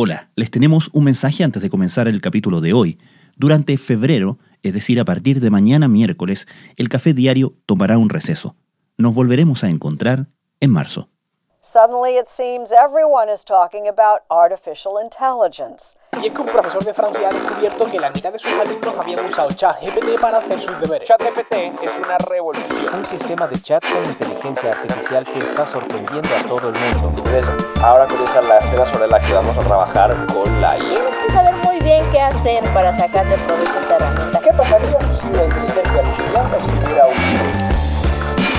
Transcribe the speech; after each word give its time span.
Hola, 0.00 0.30
les 0.36 0.48
tenemos 0.52 0.90
un 0.92 1.02
mensaje 1.02 1.42
antes 1.42 1.60
de 1.60 1.70
comenzar 1.70 2.06
el 2.06 2.20
capítulo 2.20 2.60
de 2.60 2.72
hoy. 2.72 2.98
Durante 3.36 3.76
febrero, 3.76 4.38
es 4.62 4.72
decir, 4.72 5.00
a 5.00 5.04
partir 5.04 5.40
de 5.40 5.50
mañana 5.50 5.88
miércoles, 5.88 6.46
el 6.76 6.88
café 6.88 7.14
diario 7.14 7.56
tomará 7.66 7.98
un 7.98 8.08
receso. 8.08 8.54
Nos 8.96 9.12
volveremos 9.12 9.64
a 9.64 9.70
encontrar 9.70 10.28
en 10.60 10.70
marzo. 10.70 11.10
Suddenly 11.60 12.16
it 12.16 12.28
seems 12.28 12.70
everyone 12.70 13.28
is 13.28 13.44
talking 13.44 13.88
about 13.88 14.22
artificial 14.30 14.96
intelligence. 14.96 15.96
Y 16.22 16.26
es 16.26 16.32
que 16.32 16.40
un 16.40 16.46
profesor 16.46 16.84
de 16.84 16.94
Francia 16.94 17.28
ha 17.28 17.32
descubierto 17.32 17.84
que 17.90 17.98
la 17.98 18.10
mitad 18.10 18.32
de 18.32 18.38
sus 18.38 18.52
alumnos 18.52 18.94
habían 18.98 19.24
usado 19.26 19.50
ChatGPT 19.52 20.20
para 20.20 20.38
hacer 20.38 20.60
sus 20.60 20.80
deberes. 20.80 21.06
ChatGPT 21.08 21.82
es 21.82 21.98
una 21.98 22.16
revolución. 22.18 22.94
Un 22.94 23.04
sistema 23.04 23.48
de 23.48 23.60
chat 23.60 23.82
con 23.82 24.04
inteligencia 24.04 24.70
artificial 24.70 25.24
que 25.24 25.38
está 25.40 25.66
sorprendiendo 25.66 26.28
a 26.34 26.42
todo 26.48 26.68
el 26.68 26.78
mundo. 26.78 27.12
Entonces, 27.18 27.46
ahora 27.82 28.06
comienzan 28.06 28.48
las 28.48 28.70
temas 28.70 28.88
sobre 28.88 29.08
las 29.08 29.26
que 29.26 29.34
vamos 29.34 29.58
a 29.58 29.60
trabajar 29.60 30.26
con 30.26 30.60
la 30.60 30.78
IA. 30.78 30.88
Tienes 30.88 31.18
que 31.18 31.32
saber 31.32 31.54
muy 31.64 31.80
bien 31.80 32.04
qué 32.12 32.20
hacer 32.20 32.64
para 32.72 32.92
sacarle 32.92 33.36
provecho 33.38 33.72
a 33.74 33.80
esta 33.80 33.96
herramienta. 33.96 34.40
¿Qué 34.40 34.52
pasaría 34.52 34.97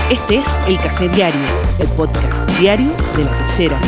Este 0.10 0.38
es 0.38 0.60
El 0.68 0.76
Café 0.78 1.08
Diario, 1.08 1.40
el 1.78 1.88
podcast 1.90 2.50
diario 2.60 2.90
de 3.16 3.26
la 3.26 3.32
tercera. 3.32 3.80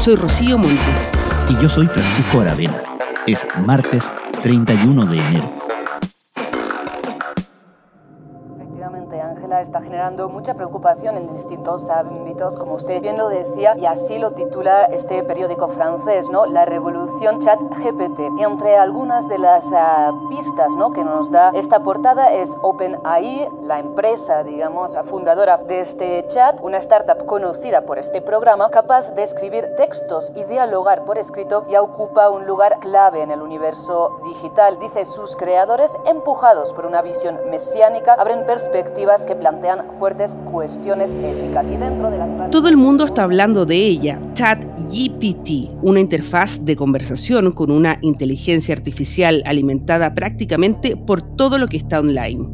Soy 0.00 0.16
Rocío 0.16 0.58
Montes. 0.58 1.08
Y 1.48 1.62
yo 1.62 1.68
soy 1.68 1.86
Francisco 1.86 2.40
Aravena. 2.40 2.82
Es 3.24 3.46
martes 3.64 4.12
31 4.42 5.06
de 5.06 5.16
enero. 5.16 5.63
Está 9.74 9.86
generando 9.86 10.28
mucha 10.28 10.54
preocupación 10.54 11.16
en 11.16 11.32
distintos 11.32 11.90
ámbitos, 11.90 12.58
como 12.58 12.74
usted 12.74 13.02
bien 13.02 13.18
lo 13.18 13.28
decía, 13.28 13.76
y 13.76 13.86
así 13.86 14.18
lo 14.18 14.30
titula 14.30 14.84
este 14.84 15.24
periódico 15.24 15.66
francés, 15.66 16.30
¿no? 16.30 16.46
La 16.46 16.64
revolución 16.64 17.40
chat 17.40 17.58
GPT. 17.58 18.20
Entre 18.38 18.76
algunas 18.76 19.26
de 19.26 19.38
las 19.38 19.72
ah, 19.74 20.12
pistas 20.28 20.76
¿no? 20.76 20.92
que 20.92 21.02
nos 21.02 21.32
da 21.32 21.50
esta 21.56 21.82
portada 21.82 22.32
es 22.32 22.56
OpenAI, 22.62 23.48
la 23.64 23.80
empresa, 23.80 24.44
digamos, 24.44 24.96
fundadora 25.06 25.56
de 25.56 25.80
este 25.80 26.24
chat, 26.28 26.60
una 26.62 26.76
startup 26.76 27.26
conocida 27.26 27.80
por 27.80 27.98
este 27.98 28.22
programa, 28.22 28.70
capaz 28.70 29.10
de 29.16 29.24
escribir 29.24 29.74
textos 29.76 30.30
y 30.36 30.44
dialogar 30.44 31.04
por 31.04 31.18
escrito, 31.18 31.66
ya 31.66 31.82
ocupa 31.82 32.30
un 32.30 32.46
lugar 32.46 32.78
clave 32.78 33.22
en 33.22 33.32
el 33.32 33.42
universo 33.42 34.20
digital. 34.22 34.78
Dice 34.78 35.04
sus 35.04 35.34
creadores, 35.34 35.96
empujados 36.06 36.72
por 36.72 36.86
una 36.86 37.02
visión 37.02 37.40
mesiánica, 37.50 38.14
abren 38.14 38.46
perspectivas 38.46 39.26
que 39.26 39.34
plantean 39.34 39.63
Todo 42.50 42.68
el 42.68 42.76
mundo 42.76 43.04
está 43.04 43.22
hablando 43.22 43.64
de 43.64 43.76
ella, 43.76 44.20
ChatGPT, 44.34 45.70
una 45.82 46.00
interfaz 46.00 46.64
de 46.64 46.76
conversación 46.76 47.52
con 47.52 47.70
una 47.70 47.98
inteligencia 48.02 48.74
artificial 48.74 49.42
alimentada 49.46 50.12
prácticamente 50.14 50.96
por 50.96 51.22
todo 51.22 51.58
lo 51.58 51.66
que 51.66 51.78
está 51.78 52.00
online. 52.00 52.48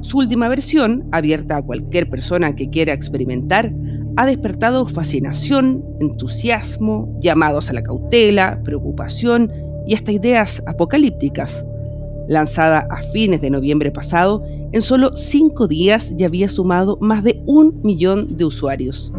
Su 0.00 0.18
última 0.18 0.48
versión, 0.48 1.08
abierta 1.12 1.56
a 1.56 1.62
cualquier 1.62 2.08
persona 2.08 2.54
que 2.54 2.70
quiera 2.70 2.92
experimentar, 2.92 3.72
ha 4.16 4.26
despertado 4.26 4.84
fascinación, 4.84 5.84
entusiasmo, 6.00 7.16
llamados 7.20 7.70
a 7.70 7.72
la 7.72 7.82
cautela, 7.82 8.60
preocupación 8.64 9.52
y 9.86 9.94
hasta 9.94 10.12
ideas 10.12 10.62
apocalípticas. 10.66 11.64
Lanzada 12.28 12.86
a 12.90 13.02
fines 13.12 13.40
de 13.40 13.50
noviembre 13.50 13.90
pasado, 13.90 14.44
en 14.72 14.82
solo 14.82 15.16
cinco 15.16 15.66
días 15.66 16.14
ya 16.16 16.26
había 16.26 16.48
sumado 16.48 16.98
más 17.00 17.24
de 17.24 17.42
un 17.46 17.80
millón 17.82 18.36
de 18.36 18.44
usuarios. 18.44 19.12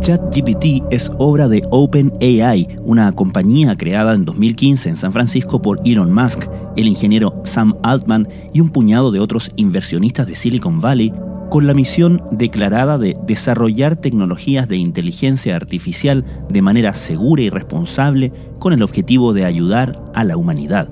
ChatGPT 0.00 0.82
es 0.90 1.10
obra 1.18 1.48
de 1.48 1.62
OpenAI, 1.70 2.68
una 2.82 3.10
compañía 3.12 3.76
creada 3.76 4.14
en 4.14 4.24
2015 4.24 4.90
en 4.90 4.96
San 4.96 5.12
Francisco 5.12 5.62
por 5.62 5.80
Elon 5.84 6.12
Musk, 6.12 6.46
el 6.76 6.88
ingeniero 6.88 7.40
Sam 7.44 7.74
Altman 7.82 8.28
y 8.52 8.60
un 8.60 8.70
puñado 8.70 9.10
de 9.12 9.20
otros 9.20 9.50
inversionistas 9.56 10.26
de 10.26 10.36
Silicon 10.36 10.80
Valley, 10.80 11.12
con 11.50 11.66
la 11.66 11.74
misión 11.74 12.22
declarada 12.32 12.98
de 12.98 13.14
desarrollar 13.26 13.96
tecnologías 13.96 14.68
de 14.68 14.76
inteligencia 14.76 15.56
artificial 15.56 16.24
de 16.50 16.62
manera 16.62 16.94
segura 16.94 17.42
y 17.42 17.48
responsable 17.48 18.32
con 18.58 18.72
el 18.72 18.82
objetivo 18.82 19.32
de 19.32 19.44
ayudar 19.44 20.02
a 20.14 20.24
la 20.24 20.36
humanidad. 20.36 20.88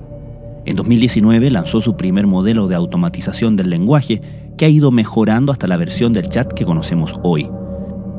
En 0.65 0.77
2019 0.77 1.51
lanzó 1.51 1.81
su 1.81 1.97
primer 1.97 2.25
modelo 2.25 2.67
de 2.67 2.75
automatización 2.75 3.57
del 3.57 3.69
lenguaje 3.69 4.21
que 4.57 4.65
ha 4.65 4.69
ido 4.69 4.91
mejorando 4.91 5.51
hasta 5.51 5.67
la 5.67 5.75
versión 5.75 6.13
del 6.13 6.29
chat 6.29 6.53
que 6.53 6.63
conocemos 6.63 7.19
hoy. 7.23 7.49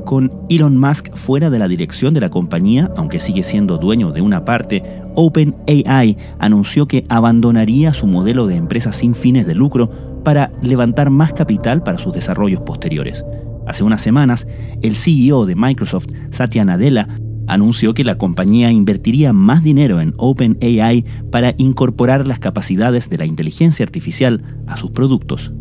Con 0.05 0.31
Elon 0.51 0.77
Musk 0.77 1.15
fuera 1.15 1.49
de 1.49 1.59
la 1.59 1.69
dirección 1.69 2.13
de 2.13 2.21
la 2.21 2.29
compañía, 2.29 2.91
aunque 2.97 3.21
sigue 3.21 3.43
siendo 3.43 3.79
dueño 3.79 4.13
de 4.13 4.21
una 4.21 4.45
parte, 4.45 4.83
OpenAI 5.15 6.19
anunció 6.39 6.87
que 6.87 7.07
abandonaría 7.09 7.95
su 7.95 8.07
modelo 8.07 8.47
de 8.47 8.57
empresa 8.57 8.93
sin 8.93 9.15
fines 9.15 9.47
de 9.47 9.55
lucro 9.55 9.91
para 10.23 10.53
levantar 10.61 11.09
más 11.09 11.33
capital 11.33 11.83
para 11.83 11.99
sus 11.99 12.13
desarrollos 12.13 12.61
posteriores. 12.61 13.25
Hace 13.67 13.83
unas 13.83 14.03
semanas, 14.03 14.47
el 14.83 14.95
CEO 14.95 15.47
de 15.47 15.55
Microsoft, 15.55 16.09
Satya 16.31 16.67
Nadella, 16.67 17.09
anunció 17.47 17.95
que 17.95 18.05
la 18.05 18.19
compañía 18.19 18.71
invertiría 18.71 19.33
más 19.33 19.63
dinero 19.63 20.01
en 20.01 20.15
OpenAI 20.17 21.05
para 21.31 21.55
incorporar 21.59 22.27
las 22.27 22.39
capacidades 22.39 23.11
de 23.11 23.19
la 23.19 23.27
inteligencia 23.27 23.85
artificial 23.85 24.43
a 24.67 24.77
sus 24.77 24.91
productos. 24.91 25.53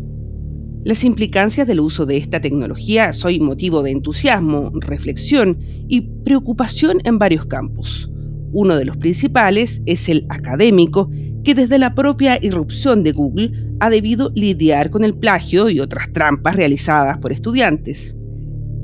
Las 0.84 1.02
implicancias 1.04 1.66
del 1.66 1.80
uso 1.80 2.04
de 2.04 2.18
esta 2.18 2.40
tecnología 2.40 3.12
son 3.14 3.42
motivo 3.42 3.82
de 3.82 3.90
entusiasmo, 3.90 4.70
reflexión 4.74 5.58
y 5.88 6.02
preocupación 6.02 6.98
en 7.04 7.18
varios 7.18 7.46
campos. 7.46 8.10
Uno 8.52 8.76
de 8.76 8.84
los 8.84 8.98
principales 8.98 9.82
es 9.86 10.08
el 10.10 10.26
académico, 10.28 11.10
que 11.42 11.54
desde 11.54 11.78
la 11.78 11.94
propia 11.94 12.38
irrupción 12.40 13.02
de 13.02 13.12
Google 13.12 13.52
ha 13.80 13.88
debido 13.90 14.30
lidiar 14.34 14.90
con 14.90 15.04
el 15.04 15.14
plagio 15.14 15.70
y 15.70 15.80
otras 15.80 16.12
trampas 16.12 16.54
realizadas 16.54 17.18
por 17.18 17.32
estudiantes. 17.32 18.16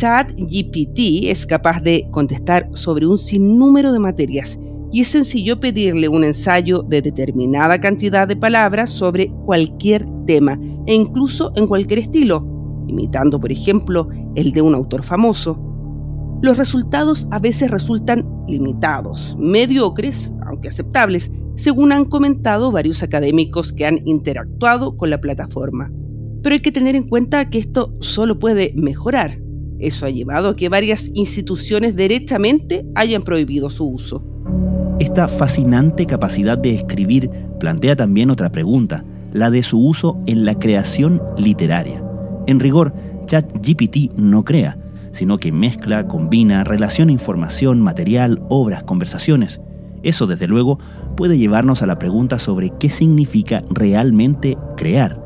ChatGPT 0.00 1.28
es 1.28 1.44
capaz 1.44 1.82
de 1.82 2.08
contestar 2.10 2.70
sobre 2.72 3.06
un 3.06 3.18
sinnúmero 3.18 3.92
de 3.92 3.98
materias 3.98 4.58
y 4.90 5.02
es 5.02 5.08
sencillo 5.08 5.60
pedirle 5.60 6.08
un 6.08 6.24
ensayo 6.24 6.82
de 6.82 7.02
determinada 7.02 7.78
cantidad 7.78 8.26
de 8.26 8.34
palabras 8.34 8.88
sobre 8.88 9.28
cualquier 9.44 10.06
tema 10.26 10.58
e 10.86 10.94
incluso 10.94 11.52
en 11.54 11.66
cualquier 11.66 11.98
estilo, 11.98 12.46
imitando 12.88 13.38
por 13.38 13.52
ejemplo 13.52 14.08
el 14.36 14.52
de 14.52 14.62
un 14.62 14.74
autor 14.74 15.02
famoso. 15.02 15.60
Los 16.40 16.56
resultados 16.56 17.28
a 17.30 17.38
veces 17.38 17.70
resultan 17.70 18.26
limitados, 18.48 19.36
mediocres, 19.38 20.32
aunque 20.46 20.68
aceptables, 20.68 21.30
según 21.56 21.92
han 21.92 22.06
comentado 22.06 22.72
varios 22.72 23.02
académicos 23.02 23.70
que 23.70 23.84
han 23.84 24.00
interactuado 24.08 24.96
con 24.96 25.10
la 25.10 25.20
plataforma. 25.20 25.92
Pero 26.42 26.54
hay 26.54 26.60
que 26.60 26.72
tener 26.72 26.96
en 26.96 27.06
cuenta 27.06 27.50
que 27.50 27.58
esto 27.58 27.94
solo 28.00 28.38
puede 28.38 28.72
mejorar. 28.74 29.49
Eso 29.80 30.06
ha 30.06 30.10
llevado 30.10 30.50
a 30.50 30.56
que 30.56 30.68
varias 30.68 31.10
instituciones 31.14 31.96
derechamente 31.96 32.84
hayan 32.94 33.22
prohibido 33.22 33.70
su 33.70 33.88
uso. 33.88 34.22
Esta 34.98 35.26
fascinante 35.28 36.04
capacidad 36.04 36.58
de 36.58 36.74
escribir 36.74 37.30
plantea 37.58 37.96
también 37.96 38.30
otra 38.30 38.52
pregunta, 38.52 39.04
la 39.32 39.50
de 39.50 39.62
su 39.62 39.78
uso 39.78 40.20
en 40.26 40.44
la 40.44 40.58
creación 40.58 41.22
literaria. 41.38 42.04
En 42.46 42.60
rigor, 42.60 42.92
ChatGPT 43.26 44.12
no 44.16 44.44
crea, 44.44 44.78
sino 45.12 45.38
que 45.38 45.52
mezcla, 45.52 46.06
combina, 46.06 46.64
relaciona 46.64 47.12
información, 47.12 47.80
material, 47.80 48.42
obras, 48.48 48.82
conversaciones. 48.82 49.60
Eso, 50.02 50.26
desde 50.26 50.46
luego, 50.46 50.78
puede 51.16 51.38
llevarnos 51.38 51.82
a 51.82 51.86
la 51.86 51.98
pregunta 51.98 52.38
sobre 52.38 52.70
qué 52.78 52.90
significa 52.90 53.62
realmente 53.70 54.56
crear. 54.76 55.22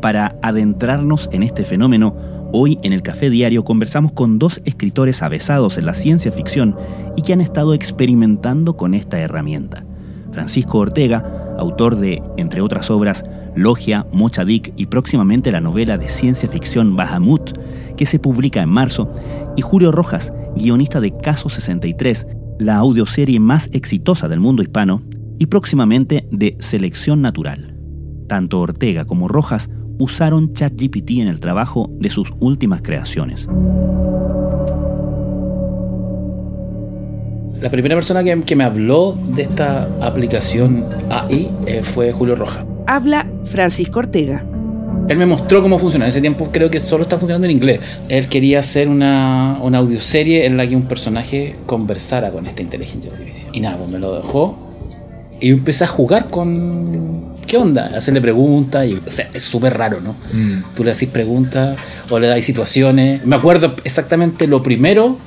Para 0.00 0.38
adentrarnos 0.42 1.28
en 1.32 1.42
este 1.42 1.64
fenómeno, 1.64 2.14
Hoy 2.58 2.78
en 2.82 2.94
el 2.94 3.02
Café 3.02 3.28
Diario 3.28 3.64
conversamos 3.64 4.12
con 4.12 4.38
dos 4.38 4.62
escritores 4.64 5.20
avesados 5.20 5.76
en 5.76 5.84
la 5.84 5.92
ciencia 5.92 6.32
ficción 6.32 6.74
y 7.14 7.20
que 7.20 7.34
han 7.34 7.42
estado 7.42 7.74
experimentando 7.74 8.78
con 8.78 8.94
esta 8.94 9.20
herramienta. 9.20 9.84
Francisco 10.32 10.78
Ortega, 10.78 11.54
autor 11.58 11.96
de, 11.96 12.22
entre 12.38 12.62
otras 12.62 12.90
obras, 12.90 13.26
Logia, 13.54 14.06
Mochadik 14.10 14.72
y 14.74 14.86
próximamente 14.86 15.52
la 15.52 15.60
novela 15.60 15.98
de 15.98 16.08
ciencia 16.08 16.48
ficción 16.48 16.96
Bahamut, 16.96 17.58
que 17.94 18.06
se 18.06 18.18
publica 18.18 18.62
en 18.62 18.70
marzo, 18.70 19.12
y 19.54 19.60
Julio 19.60 19.92
Rojas, 19.92 20.32
guionista 20.56 20.98
de 21.00 21.14
Caso 21.14 21.50
63, 21.50 22.26
la 22.58 22.76
audioserie 22.76 23.38
más 23.38 23.68
exitosa 23.74 24.28
del 24.28 24.40
mundo 24.40 24.62
hispano, 24.62 25.02
y 25.38 25.44
próximamente 25.44 26.26
de 26.30 26.56
Selección 26.60 27.20
Natural. 27.20 27.76
Tanto 28.28 28.60
Ortega 28.60 29.04
como 29.04 29.28
Rojas 29.28 29.68
usaron 29.98 30.52
ChatGPT 30.52 31.10
en 31.20 31.28
el 31.28 31.40
trabajo 31.40 31.90
de 31.98 32.10
sus 32.10 32.30
últimas 32.40 32.82
creaciones. 32.82 33.48
La 37.60 37.70
primera 37.70 37.94
persona 37.94 38.22
que, 38.22 38.56
me 38.56 38.64
habló 38.64 39.16
de 39.34 39.42
esta 39.42 39.88
aplicación 40.00 40.84
AI 41.08 41.50
eh, 41.66 41.82
fue 41.82 42.12
Julio 42.12 42.36
Roja. 42.36 42.66
Habla 42.86 43.26
Francisco 43.44 44.00
Ortega. 44.00 44.44
Él 45.08 45.18
me 45.18 45.26
mostró 45.26 45.62
cómo 45.62 45.78
funciona. 45.78 46.04
En 46.04 46.10
ese 46.10 46.20
tiempo 46.20 46.48
creo 46.52 46.70
que 46.70 46.80
solo 46.80 47.02
está 47.02 47.16
funcionando 47.16 47.46
en 47.46 47.52
inglés. 47.52 47.80
Él 48.08 48.28
quería 48.28 48.60
hacer 48.60 48.88
una, 48.88 49.58
una 49.62 49.78
audioserie 49.78 50.46
en 50.46 50.56
la 50.56 50.68
que 50.68 50.76
un 50.76 50.82
personaje 50.82 51.56
conversara 51.64 52.30
con 52.30 52.46
esta 52.46 52.62
inteligencia 52.62 53.10
artificial. 53.12 53.50
Y 53.52 53.60
nada, 53.60 53.78
pues 53.78 53.88
me 53.88 53.98
lo 53.98 54.16
dejó. 54.16 54.58
Y 55.40 55.48
yo 55.48 55.56
empecé 55.56 55.84
a 55.84 55.86
jugar 55.86 56.28
con. 56.28 57.35
¿Qué 57.46 57.56
onda? 57.56 57.86
Hacerle 57.96 58.20
preguntas. 58.20 58.86
Y, 58.86 58.94
o 58.94 59.10
sea, 59.10 59.28
es 59.32 59.42
súper 59.42 59.76
raro, 59.76 60.00
¿no? 60.00 60.14
Tú 60.74 60.84
le 60.84 60.90
haces 60.90 61.08
preguntas 61.08 61.76
o 62.10 62.18
le 62.18 62.26
das 62.26 62.44
situaciones. 62.44 63.24
Me 63.24 63.36
acuerdo 63.36 63.74
exactamente 63.84 64.46
lo 64.46 64.62
primero 64.62 65.18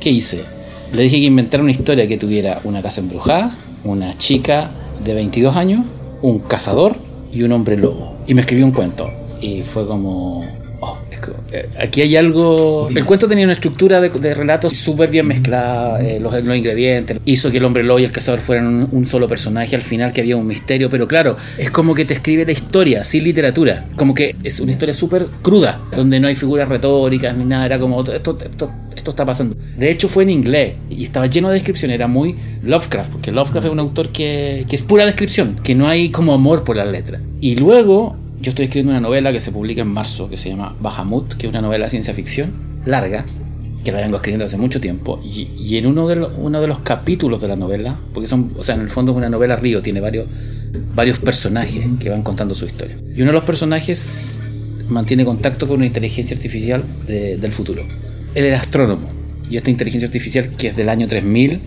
que 0.00 0.10
hice. 0.10 0.44
Le 0.92 1.02
dije 1.02 1.16
que 1.16 1.24
inventara 1.24 1.62
una 1.62 1.72
historia 1.72 2.06
que 2.08 2.16
tuviera 2.16 2.60
una 2.64 2.82
casa 2.82 3.00
embrujada, 3.00 3.56
una 3.82 4.16
chica 4.16 4.70
de 5.04 5.14
22 5.14 5.56
años, 5.56 5.84
un 6.22 6.38
cazador 6.38 6.96
y 7.32 7.42
un 7.42 7.52
hombre 7.52 7.76
lobo. 7.76 8.16
Y 8.26 8.34
me 8.34 8.42
escribió 8.42 8.64
un 8.64 8.72
cuento. 8.72 9.10
Y 9.40 9.62
fue 9.62 9.86
como... 9.86 10.44
eh, 11.52 11.68
aquí 11.78 12.02
hay 12.02 12.16
algo... 12.16 12.88
El 12.94 13.04
cuento 13.04 13.28
tenía 13.28 13.44
una 13.44 13.52
estructura 13.54 14.00
de, 14.00 14.08
de 14.08 14.34
relatos 14.34 14.76
súper 14.76 15.10
bien 15.10 15.26
mezclada, 15.26 16.02
eh, 16.02 16.20
los, 16.20 16.32
los 16.42 16.56
ingredientes. 16.56 17.18
Hizo 17.24 17.50
que 17.50 17.58
el 17.58 17.64
hombre 17.64 17.82
lobo 17.82 17.98
y 17.98 18.04
el 18.04 18.12
cazador 18.12 18.40
fueran 18.40 18.66
un, 18.66 18.88
un 18.90 19.06
solo 19.06 19.28
personaje 19.28 19.74
al 19.76 19.82
final, 19.82 20.12
que 20.12 20.20
había 20.20 20.36
un 20.36 20.46
misterio. 20.46 20.90
Pero 20.90 21.06
claro, 21.08 21.36
es 21.58 21.70
como 21.70 21.94
que 21.94 22.04
te 22.04 22.14
escribe 22.14 22.44
la 22.44 22.52
historia, 22.52 23.04
sin 23.04 23.24
literatura. 23.24 23.86
Como 23.96 24.14
que 24.14 24.34
es 24.42 24.60
una 24.60 24.72
historia 24.72 24.94
súper 24.94 25.26
cruda, 25.42 25.80
donde 25.94 26.20
no 26.20 26.28
hay 26.28 26.34
figuras 26.34 26.68
retóricas 26.68 27.36
ni 27.36 27.44
nada. 27.44 27.66
Era 27.66 27.78
como, 27.78 28.00
esto, 28.02 28.38
esto, 28.40 28.70
esto 28.94 29.10
está 29.10 29.24
pasando. 29.24 29.56
De 29.76 29.90
hecho 29.90 30.08
fue 30.08 30.22
en 30.22 30.30
inglés 30.30 30.74
y 30.90 31.04
estaba 31.04 31.26
lleno 31.26 31.48
de 31.48 31.54
descripción, 31.54 31.90
era 31.90 32.06
muy 32.06 32.36
Lovecraft, 32.62 33.10
porque 33.10 33.32
Lovecraft 33.32 33.66
es 33.66 33.72
un 33.72 33.78
autor 33.78 34.08
que, 34.10 34.64
que 34.68 34.76
es 34.76 34.82
pura 34.82 35.04
descripción, 35.04 35.58
que 35.62 35.74
no 35.74 35.88
hay 35.88 36.10
como 36.10 36.32
amor 36.32 36.64
por 36.64 36.76
las 36.76 36.88
letras. 36.88 37.20
Y 37.40 37.56
luego 37.56 38.16
yo 38.44 38.50
estoy 38.50 38.66
escribiendo 38.66 38.90
una 38.92 39.00
novela 39.00 39.32
que 39.32 39.40
se 39.40 39.50
publica 39.52 39.80
en 39.82 39.88
marzo, 39.88 40.28
que 40.28 40.36
se 40.36 40.50
llama 40.50 40.76
Bahamut, 40.80 41.34
que 41.34 41.46
es 41.46 41.50
una 41.50 41.62
novela 41.62 41.84
de 41.86 41.90
ciencia 41.90 42.12
ficción 42.14 42.52
larga, 42.84 43.24
que 43.82 43.90
la 43.92 44.00
vengo 44.02 44.16
escribiendo 44.16 44.44
hace 44.44 44.56
mucho 44.58 44.80
tiempo, 44.80 45.20
y, 45.24 45.76
en 45.76 45.86
uno 45.86 46.06
de, 46.06 46.16
los, 46.16 46.32
uno 46.38 46.60
de 46.60 46.66
los 46.66 46.80
capítulos 46.80 47.40
de 47.40 47.48
la 47.48 47.56
novela, 47.56 47.98
porque 48.12 48.28
son, 48.28 48.52
o 48.58 48.62
sea, 48.62 48.74
en 48.74 48.82
el 48.82 48.88
fondo 48.90 49.12
es 49.12 49.18
una 49.18 49.30
novela 49.30 49.56
río, 49.56 49.80
tiene 49.82 50.00
varios, 50.00 50.26
varios 50.94 51.18
personajes 51.18 51.84
que 51.98 52.10
van 52.10 52.22
contando 52.22 52.54
su 52.54 52.66
historia. 52.66 52.96
Y 53.16 53.22
uno 53.22 53.30
de 53.30 53.34
los 53.34 53.44
personajes 53.44 54.40
mantiene 54.88 55.24
contacto 55.24 55.66
con 55.66 55.78
una 55.78 55.86
inteligencia 55.86 56.36
artificial 56.36 56.82
de- 57.06 57.36
del 57.38 57.52
futuro. 57.52 57.82
Él 58.34 58.44
era 58.44 58.60
astrónomo 58.60 59.08
y 59.50 59.56
esta 59.56 59.70
inteligencia 59.70 60.06
artificial, 60.06 60.50
que 60.56 60.68
es 60.68 60.76
del 60.76 60.88
año 60.90 61.06
3000, 61.06 61.60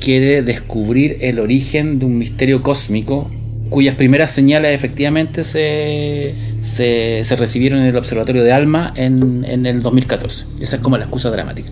quiere 0.00 0.42
descubrir 0.42 1.18
el 1.20 1.38
origen 1.38 1.98
de 2.00 2.06
un 2.06 2.18
misterio 2.18 2.62
cósmico 2.62 3.30
cuyas 3.70 3.94
primeras 3.94 4.30
señales 4.30 4.74
efectivamente 4.74 5.42
se, 5.42 6.34
se, 6.60 7.22
se 7.24 7.36
recibieron 7.36 7.80
en 7.80 7.86
el 7.86 7.96
observatorio 7.96 8.44
de 8.44 8.52
Alma 8.52 8.92
en, 8.96 9.44
en 9.48 9.66
el 9.66 9.82
2014. 9.82 10.46
Esa 10.60 10.76
es 10.76 10.82
como 10.82 10.96
la 10.96 11.04
excusa 11.04 11.30
dramática. 11.30 11.70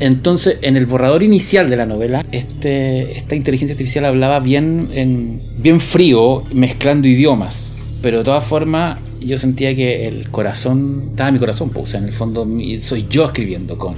Entonces, 0.00 0.58
en 0.62 0.76
el 0.76 0.86
borrador 0.86 1.22
inicial 1.22 1.70
de 1.70 1.76
la 1.76 1.86
novela, 1.86 2.24
este, 2.30 3.16
esta 3.16 3.34
inteligencia 3.34 3.74
artificial 3.74 4.04
hablaba 4.04 4.40
bien, 4.40 4.90
en, 4.92 5.42
bien 5.58 5.80
frío, 5.80 6.44
mezclando 6.52 7.08
idiomas. 7.08 7.96
Pero 8.00 8.18
de 8.18 8.24
todas 8.24 8.44
formas, 8.44 8.98
yo 9.20 9.38
sentía 9.38 9.74
que 9.74 10.06
el 10.06 10.30
corazón, 10.30 11.08
estaba 11.10 11.32
mi 11.32 11.38
corazón, 11.38 11.70
pues, 11.70 11.86
o 11.86 11.88
sea, 11.88 12.00
en 12.00 12.06
el 12.06 12.12
fondo 12.12 12.46
soy 12.80 13.06
yo 13.10 13.24
escribiendo 13.24 13.76
con, 13.76 13.94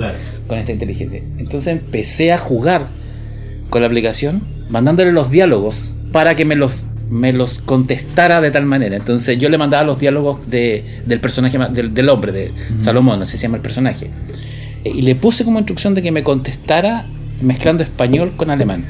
con 0.46 0.58
esta 0.58 0.72
inteligencia. 0.72 1.22
Entonces 1.38 1.66
empecé 1.68 2.32
a 2.32 2.38
jugar 2.38 2.86
con 3.68 3.82
la 3.82 3.88
aplicación, 3.88 4.42
mandándole 4.70 5.12
los 5.12 5.30
diálogos 5.30 5.96
para 6.12 6.34
que 6.34 6.44
me 6.44 6.56
los, 6.56 6.86
me 7.10 7.32
los 7.32 7.58
contestara 7.58 8.40
de 8.40 8.50
tal 8.50 8.64
manera. 8.64 8.96
Entonces 8.96 9.38
yo 9.38 9.48
le 9.48 9.58
mandaba 9.58 9.84
los 9.84 9.98
diálogos 9.98 10.48
de, 10.48 10.84
del 11.04 11.20
personaje, 11.20 11.58
del, 11.72 11.92
del 11.92 12.08
hombre, 12.08 12.32
de 12.32 12.52
Salomón, 12.76 13.20
así 13.20 13.36
se 13.36 13.42
llama 13.42 13.56
el 13.56 13.62
personaje. 13.62 14.10
Y 14.84 15.02
le 15.02 15.14
puse 15.16 15.44
como 15.44 15.58
instrucción 15.58 15.94
de 15.94 16.02
que 16.02 16.12
me 16.12 16.22
contestara 16.22 17.06
mezclando 17.42 17.82
español 17.82 18.32
con 18.36 18.50
alemán. 18.50 18.84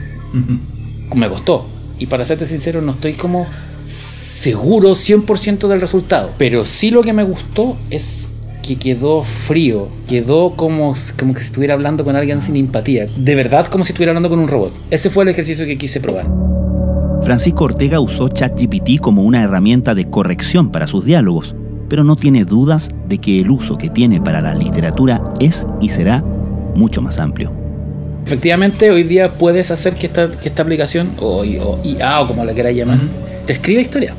Me 1.14 1.28
costó. 1.28 1.66
Y 1.98 2.06
para 2.06 2.24
serte 2.24 2.46
sincero, 2.46 2.80
no 2.80 2.92
estoy 2.92 3.14
como 3.14 3.46
seguro 3.86 4.90
100% 4.90 5.66
del 5.66 5.80
resultado. 5.80 6.30
Pero 6.38 6.64
sí 6.64 6.90
lo 6.90 7.02
que 7.02 7.12
me 7.12 7.22
gustó 7.22 7.76
es 7.90 8.28
que 8.62 8.76
quedó 8.76 9.22
frío, 9.24 9.88
quedó 10.08 10.54
como, 10.54 10.94
como 11.18 11.34
que 11.34 11.40
si 11.40 11.46
estuviera 11.46 11.74
hablando 11.74 12.04
con 12.04 12.14
alguien 12.14 12.40
sin 12.40 12.56
empatía. 12.56 13.06
De 13.16 13.34
verdad, 13.34 13.66
como 13.66 13.84
si 13.84 13.92
estuviera 13.92 14.10
hablando 14.10 14.28
con 14.28 14.38
un 14.38 14.48
robot. 14.48 14.72
Ese 14.90 15.10
fue 15.10 15.24
el 15.24 15.30
ejercicio 15.30 15.66
que 15.66 15.76
quise 15.76 16.00
probar. 16.00 16.28
Francisco 17.30 17.66
Ortega 17.66 18.00
usó 18.00 18.28
ChatGPT 18.28 18.98
como 19.00 19.22
una 19.22 19.44
herramienta 19.44 19.94
de 19.94 20.10
corrección 20.10 20.72
para 20.72 20.88
sus 20.88 21.04
diálogos, 21.04 21.54
pero 21.88 22.02
no 22.02 22.16
tiene 22.16 22.44
dudas 22.44 22.88
de 23.06 23.18
que 23.18 23.38
el 23.38 23.52
uso 23.52 23.78
que 23.78 23.88
tiene 23.88 24.20
para 24.20 24.40
la 24.40 24.52
literatura 24.52 25.22
es 25.38 25.64
y 25.80 25.90
será 25.90 26.24
mucho 26.74 27.00
más 27.00 27.20
amplio. 27.20 27.52
Efectivamente, 28.26 28.90
hoy 28.90 29.04
día 29.04 29.30
puedes 29.30 29.70
hacer 29.70 29.94
que 29.94 30.08
esta, 30.08 30.28
que 30.28 30.48
esta 30.48 30.62
aplicación, 30.62 31.12
o, 31.20 31.42
o 31.42 31.78
IA 31.84 32.20
o 32.20 32.26
como 32.26 32.44
la 32.44 32.52
quieras 32.52 32.74
llamar, 32.74 32.98
te 33.46 33.52
escriba 33.52 33.80
historia. 33.80 34.12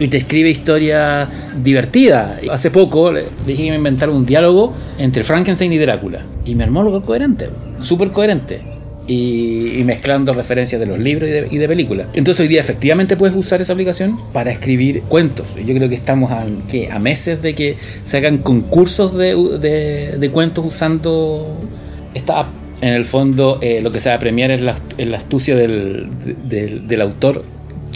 Y 0.00 0.08
te 0.08 0.16
escribe 0.16 0.50
historia 0.50 1.28
divertida. 1.62 2.40
Hace 2.50 2.72
poco 2.72 3.12
le 3.12 3.26
dije 3.46 3.62
que 3.62 3.70
me 3.70 3.76
inventara 3.76 4.10
un 4.10 4.26
diálogo 4.26 4.74
entre 4.98 5.22
Frankenstein 5.22 5.72
y 5.72 5.78
Drácula. 5.78 6.22
Y 6.44 6.56
me 6.56 6.64
armó 6.64 6.80
algo 6.80 7.02
coherente, 7.02 7.50
súper 7.78 8.10
coherente. 8.10 8.77
Y, 9.10 9.78
y 9.80 9.84
mezclando 9.84 10.34
referencias 10.34 10.78
de 10.78 10.86
los 10.86 10.98
libros 10.98 11.28
y 11.30 11.32
de, 11.32 11.48
y 11.50 11.56
de 11.56 11.66
películas. 11.66 12.08
Entonces 12.12 12.42
hoy 12.42 12.48
día 12.48 12.60
efectivamente 12.60 13.16
puedes 13.16 13.34
usar 13.34 13.58
esa 13.60 13.72
aplicación 13.72 14.18
para 14.34 14.50
escribir 14.52 15.00
cuentos. 15.08 15.46
Yo 15.56 15.74
creo 15.74 15.88
que 15.88 15.94
estamos 15.94 16.30
a, 16.30 16.44
meses 16.98 17.40
de 17.40 17.54
que 17.54 17.76
se 18.04 18.18
hagan 18.18 18.36
concursos 18.38 19.16
de, 19.16 19.34
de- 19.58 20.18
de 20.18 20.30
cuentos 20.30 20.64
usando 20.66 21.56
esta 22.14 22.40
app. 22.40 22.48
En 22.82 22.92
el 22.94 23.06
fondo, 23.06 23.58
eh, 23.62 23.80
lo 23.80 23.90
que 23.90 23.98
se 23.98 24.08
va 24.10 24.16
a 24.16 24.18
premiar 24.20 24.50
es 24.52 24.60
la, 24.60 24.76
astucia 25.16 25.56
del 25.56 27.00
autor 27.00 27.44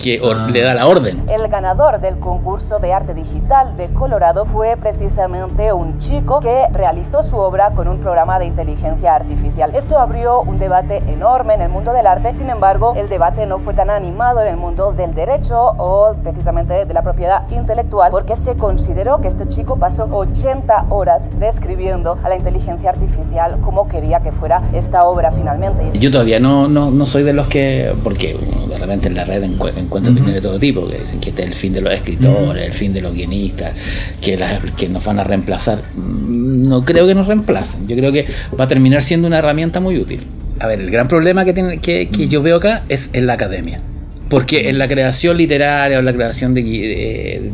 que 0.02 0.20
or- 0.20 0.50
le 0.50 0.60
da 0.62 0.74
la 0.74 0.86
orden. 0.86 1.22
El 1.28 1.48
ganador 1.48 2.00
del 2.00 2.18
concurso 2.18 2.78
de 2.78 2.92
arte 2.92 3.14
digital 3.14 3.76
de 3.76 3.88
Colorado 3.92 4.44
fue 4.44 4.76
precisamente 4.76 5.72
un 5.72 5.98
chico 5.98 6.40
que 6.40 6.66
realizó 6.72 7.22
su 7.22 7.36
obra 7.38 7.70
con 7.70 7.88
un 7.88 7.98
programa 7.98 8.38
de 8.38 8.46
inteligencia 8.46 9.14
artificial. 9.14 9.74
Esto 9.74 9.98
abrió 9.98 10.40
un 10.42 10.58
debate 10.58 11.02
enorme 11.06 11.54
en 11.54 11.62
el 11.62 11.68
mundo 11.68 11.92
del 11.92 12.06
arte, 12.06 12.34
sin 12.34 12.50
embargo, 12.50 12.94
el 12.96 13.08
debate 13.08 13.46
no 13.46 13.58
fue 13.58 13.74
tan 13.74 13.90
animado 13.90 14.40
en 14.42 14.48
el 14.48 14.56
mundo 14.56 14.92
del 14.92 15.14
derecho 15.14 15.58
o 15.78 16.14
precisamente 16.22 16.84
de 16.84 16.94
la 16.94 17.02
propiedad 17.02 17.48
intelectual, 17.50 18.10
porque 18.10 18.36
se 18.36 18.56
consideró 18.56 19.20
que 19.20 19.28
este 19.28 19.48
chico 19.48 19.76
pasó 19.76 20.08
80 20.10 20.86
horas 20.88 21.30
describiendo 21.38 22.18
a 22.24 22.28
la 22.28 22.36
inteligencia 22.36 22.90
artificial 22.90 23.58
como 23.62 23.86
quería 23.86 24.20
que 24.20 24.32
fuera 24.32 24.62
esta 24.72 25.04
obra 25.04 25.30
finalmente. 25.30 25.90
Yo 25.98 26.10
todavía 26.10 26.40
no, 26.40 26.66
no, 26.68 26.90
no 26.90 27.06
soy 27.06 27.22
de 27.22 27.32
los 27.32 27.46
que, 27.46 27.94
porque 28.02 28.36
repente 28.82 29.08
en 29.08 29.14
la 29.14 29.24
red 29.24 29.42
encue- 29.42 29.72
encuentra 29.76 30.12
opiniones 30.12 30.34
de 30.36 30.40
todo 30.42 30.58
tipo, 30.58 30.86
que 30.88 30.98
dicen 30.98 31.18
que 31.20 31.30
este 31.30 31.42
es 31.42 31.48
el 31.48 31.54
fin 31.54 31.72
de 31.72 31.80
los 31.80 31.92
escritores, 31.92 32.64
el 32.66 32.72
fin 32.72 32.92
de 32.92 33.00
los 33.00 33.14
guionistas, 33.14 33.72
que, 34.20 34.36
las- 34.36 34.60
que 34.76 34.88
nos 34.88 35.04
van 35.04 35.18
a 35.18 35.24
reemplazar. 35.24 35.82
Mm, 35.94 36.68
No 36.68 36.84
creo 36.84 37.06
que 37.06 37.14
nos 37.14 37.26
reemplacen, 37.26 37.86
yo 37.88 37.96
creo 37.96 38.12
que 38.12 38.26
va 38.58 38.64
a 38.64 38.68
terminar 38.68 39.02
siendo 39.02 39.26
una 39.26 39.38
herramienta 39.38 39.80
muy 39.80 39.98
útil. 39.98 40.26
A 40.60 40.66
ver, 40.66 40.80
el 40.80 40.90
gran 40.90 41.08
problema 41.08 41.44
que, 41.44 41.52
tiene, 41.52 41.78
que, 41.78 42.08
que 42.08 42.28
yo 42.28 42.42
veo 42.42 42.56
acá 42.56 42.82
es 42.88 43.10
en 43.14 43.26
la 43.26 43.32
academia. 43.34 43.80
Porque 44.28 44.70
en 44.70 44.78
la 44.78 44.88
creación 44.88 45.36
literaria 45.36 45.96
o 45.98 46.00
en 46.00 46.06
la 46.06 46.14
creación 46.14 46.54
de, 46.54 46.62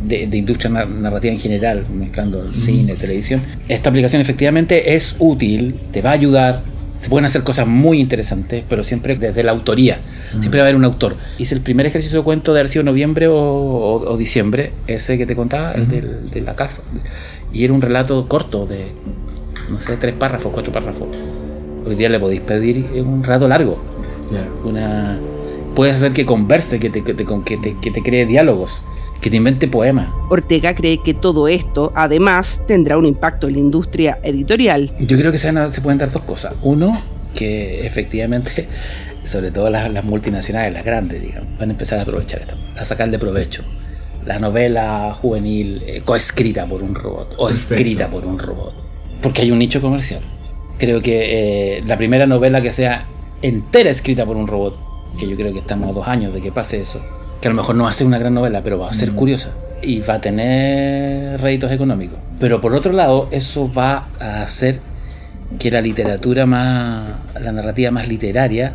de, 0.05 0.27
de- 0.27 0.37
industria 0.37 0.69
nar- 0.71 0.87
narrativa 0.87 1.33
en 1.33 1.39
general, 1.39 1.83
mezclando 1.93 2.49
cine, 2.53 2.93
televisión, 2.95 3.41
esta 3.67 3.89
aplicación 3.89 4.21
efectivamente 4.21 4.95
es 4.95 5.15
útil, 5.19 5.75
te 5.91 6.01
va 6.01 6.11
a 6.11 6.13
ayudar, 6.13 6.61
se 6.99 7.09
pueden 7.09 7.25
hacer 7.25 7.43
cosas 7.43 7.65
muy 7.67 7.99
interesantes, 7.99 8.63
pero 8.69 8.83
siempre 8.83 9.15
desde 9.15 9.41
la 9.43 9.51
autoría. 9.51 9.99
Siempre 10.39 10.59
va 10.59 10.65
a 10.65 10.67
haber 10.67 10.75
un 10.75 10.83
autor. 10.85 11.15
Hice 11.37 11.55
el 11.55 11.61
primer 11.61 11.85
ejercicio 11.85 12.19
de 12.19 12.23
cuento 12.23 12.53
de 12.53 12.59
haber 12.59 12.69
sido 12.69 12.83
noviembre 12.83 13.27
o, 13.27 13.35
o- 13.35 14.11
o 14.11 14.17
diciembre, 14.17 14.73
ese 14.85 15.17
que 15.17 15.25
te 15.25 15.35
contaba, 15.35 15.71
el 15.71 15.87
del- 15.87 16.29
de 16.29 16.41
la 16.41 16.55
casa. 16.55 16.83
Y 17.51 17.63
era 17.63 17.73
un 17.73 17.81
relato 17.81 18.27
corto 18.27 18.65
de, 18.67 18.91
no 19.71 19.79
sé, 19.79 19.97
tres 19.97 20.13
párrafos, 20.13 20.51
cuatro 20.53 20.71
párrafos. 20.73 21.07
Hoy 21.85 21.95
día 21.95 22.09
le 22.09 22.19
podéis 22.19 22.41
pedir 22.41 22.85
un 23.03 23.23
rato 23.23 23.47
largo. 23.47 23.81
Una, 24.65 25.17
puedes 25.75 25.95
hacer 25.95 26.11
que 26.13 26.25
converse, 26.25 26.79
que 26.79 26.89
te, 26.89 27.03
que 27.03 27.13
te, 27.13 27.25
que 27.45 27.57
te, 27.57 27.75
que 27.81 27.91
te 27.91 28.01
cree 28.03 28.25
diálogos, 28.25 28.83
que 29.21 29.29
te 29.29 29.35
invente 29.37 29.67
poemas. 29.67 30.07
Ortega 30.29 30.73
cree 30.75 31.01
que 31.03 31.13
todo 31.13 31.47
esto, 31.47 31.91
además, 31.95 32.61
tendrá 32.67 32.97
un 32.97 33.05
impacto 33.05 33.47
en 33.47 33.53
la 33.53 33.59
industria 33.59 34.19
editorial. 34.23 34.93
Yo 34.99 35.17
creo 35.17 35.31
que 35.31 35.37
se, 35.37 35.47
van 35.47 35.57
a- 35.57 35.71
se 35.71 35.81
pueden 35.81 35.97
dar 35.97 36.11
dos 36.11 36.21
cosas. 36.23 36.53
Uno, 36.61 37.01
que 37.35 37.85
efectivamente, 37.85 38.67
sobre 39.23 39.51
todo 39.51 39.69
las, 39.69 39.91
las 39.91 40.03
multinacionales, 40.03 40.73
las 40.73 40.83
grandes, 40.85 41.21
digamos, 41.21 41.49
van 41.59 41.69
a 41.69 41.73
empezar 41.73 41.99
a 41.99 42.03
aprovechar 42.03 42.41
esto, 42.41 42.55
a 42.77 42.85
sacarle 42.85 43.19
provecho. 43.19 43.63
La 44.25 44.39
novela 44.39 45.13
juvenil 45.21 45.81
eh, 45.85 46.01
coescrita 46.03 46.65
por 46.65 46.83
un 46.83 46.93
robot 46.95 47.35
o 47.37 47.49
escrita 47.49 48.07
por 48.09 48.25
un 48.25 48.37
robot. 48.37 48.73
Porque 49.21 49.41
hay 49.41 49.51
un 49.51 49.59
nicho 49.59 49.81
comercial. 49.81 50.21
Creo 50.77 51.01
que 51.01 51.77
eh, 51.77 51.83
la 51.85 51.97
primera 51.97 52.25
novela 52.27 52.61
que 52.61 52.71
sea 52.71 53.05
entera 53.41 53.89
escrita 53.89 54.25
por 54.25 54.37
un 54.37 54.47
robot, 54.47 54.77
que 55.17 55.27
yo 55.27 55.35
creo 55.35 55.51
que 55.51 55.59
estamos 55.59 55.89
a 55.89 55.93
dos 55.93 56.07
años 56.07 56.33
de 56.33 56.41
que 56.41 56.51
pase 56.51 56.79
eso, 56.81 57.01
que 57.41 57.47
a 57.47 57.51
lo 57.51 57.55
mejor 57.55 57.75
no 57.75 57.83
va 57.85 57.89
a 57.89 57.93
ser 57.93 58.07
una 58.07 58.17
gran 58.17 58.33
novela, 58.33 58.61
pero 58.63 58.79
va 58.79 58.89
a 58.89 58.93
ser 58.93 59.11
curiosa. 59.11 59.51
y 59.81 60.01
va 60.01 60.15
a 60.15 60.21
tener 60.21 61.39
réditos 61.39 61.71
económicos. 61.71 62.19
Pero 62.39 62.59
por 62.61 62.73
otro 62.75 62.91
lado, 62.91 63.29
eso 63.31 63.71
va 63.71 64.09
a 64.19 64.43
hacer 64.43 64.79
que 65.57 65.71
la 65.71 65.81
literatura 65.81 66.45
más, 66.45 67.15
la 67.39 67.51
narrativa 67.51 67.89
más 67.91 68.07
literaria, 68.07 68.73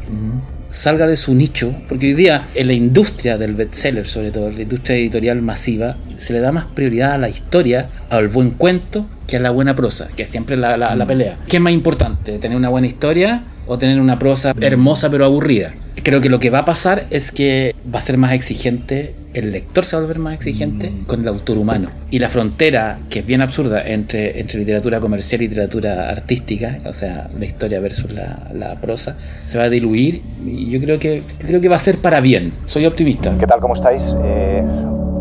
salga 0.71 1.07
de 1.07 1.17
su 1.17 1.35
nicho, 1.35 1.75
porque 1.89 2.07
hoy 2.07 2.15
día 2.15 2.49
en 2.55 2.67
la 2.67 2.73
industria 2.73 3.39
del 3.39 3.55
bestseller, 3.55 4.09
sobre 4.09 4.31
todo, 4.31 4.51
la 4.51 4.63
industria 4.63 4.97
editorial 4.97 5.41
masiva, 5.43 5.97
se 6.17 6.33
le 6.33 6.41
da 6.41 6.51
más 6.53 6.65
prioridad 6.65 7.13
a 7.13 7.19
la 7.19 7.29
historia, 7.29 7.91
al 8.11 8.29
buen 8.29 8.51
cuento, 8.51 9.07
que 9.27 9.37
a 9.37 9.41
la 9.41 9.51
buena 9.51 9.77
prosa, 9.77 10.09
que 10.17 10.25
es 10.25 10.31
siempre 10.31 10.57
la, 10.57 10.77
la, 10.77 10.95
la 10.97 11.07
pelea. 11.07 11.37
¿Qué 11.49 11.59
es 11.59 11.63
más 11.63 11.73
importante, 11.73 12.39
tener 12.39 12.57
una 12.57 12.71
buena 12.71 12.87
historia 12.87 13.45
o 13.67 13.79
tener 13.79 14.01
una 14.01 14.19
prosa 14.19 14.53
hermosa 14.61 15.11
pero 15.11 15.25
aburrida? 15.27 15.75
Creo 16.05 16.21
que 16.21 16.29
lo 16.29 16.39
que 16.39 16.51
va 16.51 16.59
a 16.59 16.65
pasar 16.67 17.07
es 17.09 17.33
que 17.33 17.75
va 17.93 17.99
a 17.99 18.03
ser 18.03 18.19
más 18.19 18.35
exigente, 18.35 19.15
el 19.33 19.53
lector 19.53 19.87
se 19.87 19.97
va 19.97 20.01
a 20.01 20.03
volver 20.03 20.19
más 20.19 20.35
exigente 20.35 20.93
con 21.07 21.23
el 21.23 21.29
autor 21.29 21.57
humano. 21.57 21.89
Y 22.11 22.19
la 22.19 22.29
frontera, 22.29 22.99
que 23.09 23.21
es 23.21 23.27
bien 23.27 23.41
absurda, 23.41 23.83
entre, 23.83 24.39
entre 24.39 24.59
literatura 24.59 25.01
comercial 25.01 25.41
y 25.41 25.49
literatura 25.49 26.11
artística, 26.11 26.79
o 26.85 26.93
sea, 26.93 27.29
la 27.39 27.47
historia 27.47 27.81
versus 27.81 28.13
la, 28.13 28.51
la 28.53 28.75
prosa, 28.83 29.17
se 29.45 29.57
va 29.57 29.65
a 29.65 29.71
diluir 29.71 30.21
y 30.45 30.69
yo 30.69 30.79
creo 30.79 30.99
que, 30.99 31.23
creo 31.39 31.63
que 31.63 31.71
va 31.71 31.77
a 31.77 31.79
ser 31.79 31.97
para 31.97 32.21
bien. 32.21 32.53
Soy 32.67 32.85
optimista. 32.85 33.35
¿Qué 33.39 33.47
tal? 33.47 33.61
¿Cómo 33.61 33.73
estáis? 33.73 34.15
Eh, 34.23 34.63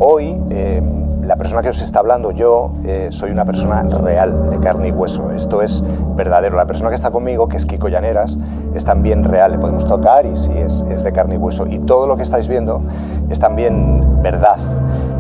hoy... 0.02 0.36
Eh, 0.52 0.82
la 1.26 1.38
persona 1.38 1.62
que 1.62 1.70
os 1.70 1.82
está 1.82 2.00
hablando, 2.00 2.32
yo 2.32 2.76
eh, 2.86 3.08
soy 3.12 3.32
una 3.32 3.46
persona 3.46 3.84
real, 3.84 4.50
de 4.50 4.60
carne 4.60 4.90
y 4.90 4.92
hueso. 4.92 5.32
Esto 5.32 5.62
es 5.62 5.82
verdadero. 6.16 6.58
La 6.58 6.66
persona 6.66 6.90
que 6.90 6.96
está 6.96 7.12
conmigo, 7.12 7.48
que 7.48 7.58
es 7.58 7.66
Kiko 7.66 7.88
Llaneras, 7.88 8.38
es 8.74 8.86
también 8.86 9.24
real. 9.24 9.54
Le 9.54 9.60
podemos 9.60 9.86
tocar 9.88 10.26
y 10.26 10.34
es, 10.34 10.82
es 10.82 11.04
de 11.04 11.12
carne 11.12 11.36
y 11.36 11.38
hueso. 11.38 11.66
Y 11.68 11.80
todo 11.80 12.08
lo 12.08 12.18
que 12.18 12.24
estáis 12.24 12.48
viendo 12.48 12.82
es 13.30 13.40
también 13.40 14.22
verdad. 14.22 14.58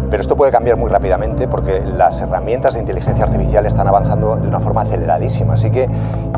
Pero 0.09 0.21
esto 0.21 0.35
puede 0.35 0.51
cambiar 0.51 0.77
muy 0.77 0.89
rápidamente 0.89 1.47
porque 1.47 1.81
las 1.81 2.21
herramientas 2.21 2.75
de 2.75 2.81
inteligencia 2.81 3.25
artificial 3.25 3.65
están 3.65 3.87
avanzando 3.87 4.35
de 4.35 4.47
una 4.47 4.59
forma 4.59 4.81
aceleradísima. 4.81 5.55
Así 5.55 5.71
que 5.71 5.89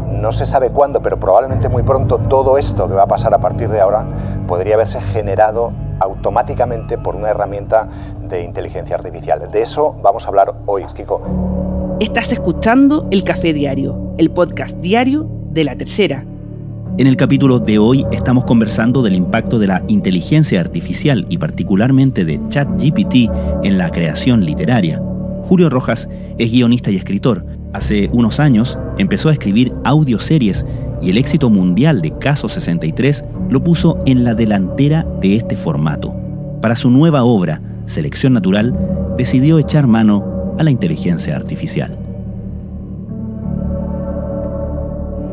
no 0.10 0.32
se 0.32 0.46
sabe 0.46 0.70
cuándo, 0.70 1.02
pero 1.02 1.20
probablemente 1.20 1.68
muy 1.68 1.84
pronto 1.84 2.18
todo 2.18 2.58
esto 2.58 2.88
que 2.88 2.94
va 2.94 3.04
a 3.04 3.08
pasar 3.08 3.34
a 3.34 3.40
partir 3.40 3.70
de 3.70 3.82
ahora 3.82 4.06
podría 4.48 4.76
haberse 4.76 5.02
generado 5.02 5.72
automáticamente 6.00 6.98
por 6.98 7.16
una 7.16 7.30
herramienta 7.30 7.88
de 8.28 8.44
inteligencia 8.44 8.96
artificial. 8.96 9.50
De 9.52 9.62
eso 9.62 9.96
vamos 10.02 10.26
a 10.26 10.30
hablar 10.30 10.54
hoy, 10.66 10.86
Kiko. 10.96 11.22
Estás 12.00 12.32
escuchando 12.32 13.08
El 13.12 13.24
Café 13.24 13.54
Diario, 13.54 14.14
el 14.18 14.32
podcast 14.32 14.78
diario 14.78 15.28
de 15.50 15.64
la 15.64 15.76
tercera. 15.76 16.26
En 16.98 17.08
el 17.08 17.18
capítulo 17.18 17.60
de 17.60 17.78
hoy 17.78 18.06
estamos 18.14 18.46
conversando 18.46 19.02
del 19.02 19.16
impacto 19.16 19.60
de 19.60 19.68
la 19.68 19.84
inteligencia 19.90 20.62
artificial 20.62 21.26
y 21.28 21.38
particularmente 21.38 22.24
de 22.24 22.40
ChatGPT 22.48 23.30
en 23.64 23.78
la 23.78 23.90
creación 23.90 24.46
literaria. 24.46 25.02
Julio 25.44 25.70
Rojas 25.70 26.08
es 26.38 26.52
guionista 26.54 26.92
y 26.92 26.96
escritor. 26.96 27.46
Hace 27.74 28.10
unos 28.14 28.40
años 28.40 28.80
empezó 28.98 29.28
a 29.28 29.34
escribir 29.34 29.74
audioseries 29.84 30.66
y 31.02 31.10
el 31.10 31.18
éxito 31.18 31.50
mundial 31.50 32.02
de 32.02 32.18
Caso 32.18 32.48
63 32.48 33.26
lo 33.50 33.62
puso 33.62 34.02
en 34.06 34.24
la 34.24 34.34
delantera 34.34 35.06
de 35.20 35.36
este 35.36 35.58
formato. 35.58 36.16
Para 36.62 36.78
su 36.78 36.90
nueva 36.90 37.26
obra, 37.26 37.62
Selección 37.88 38.32
Natural, 38.32 38.74
decidió 39.18 39.60
echar 39.60 39.86
mano 39.86 40.56
a 40.58 40.64
la 40.64 40.72
inteligencia 40.72 41.36
artificial. 41.36 42.05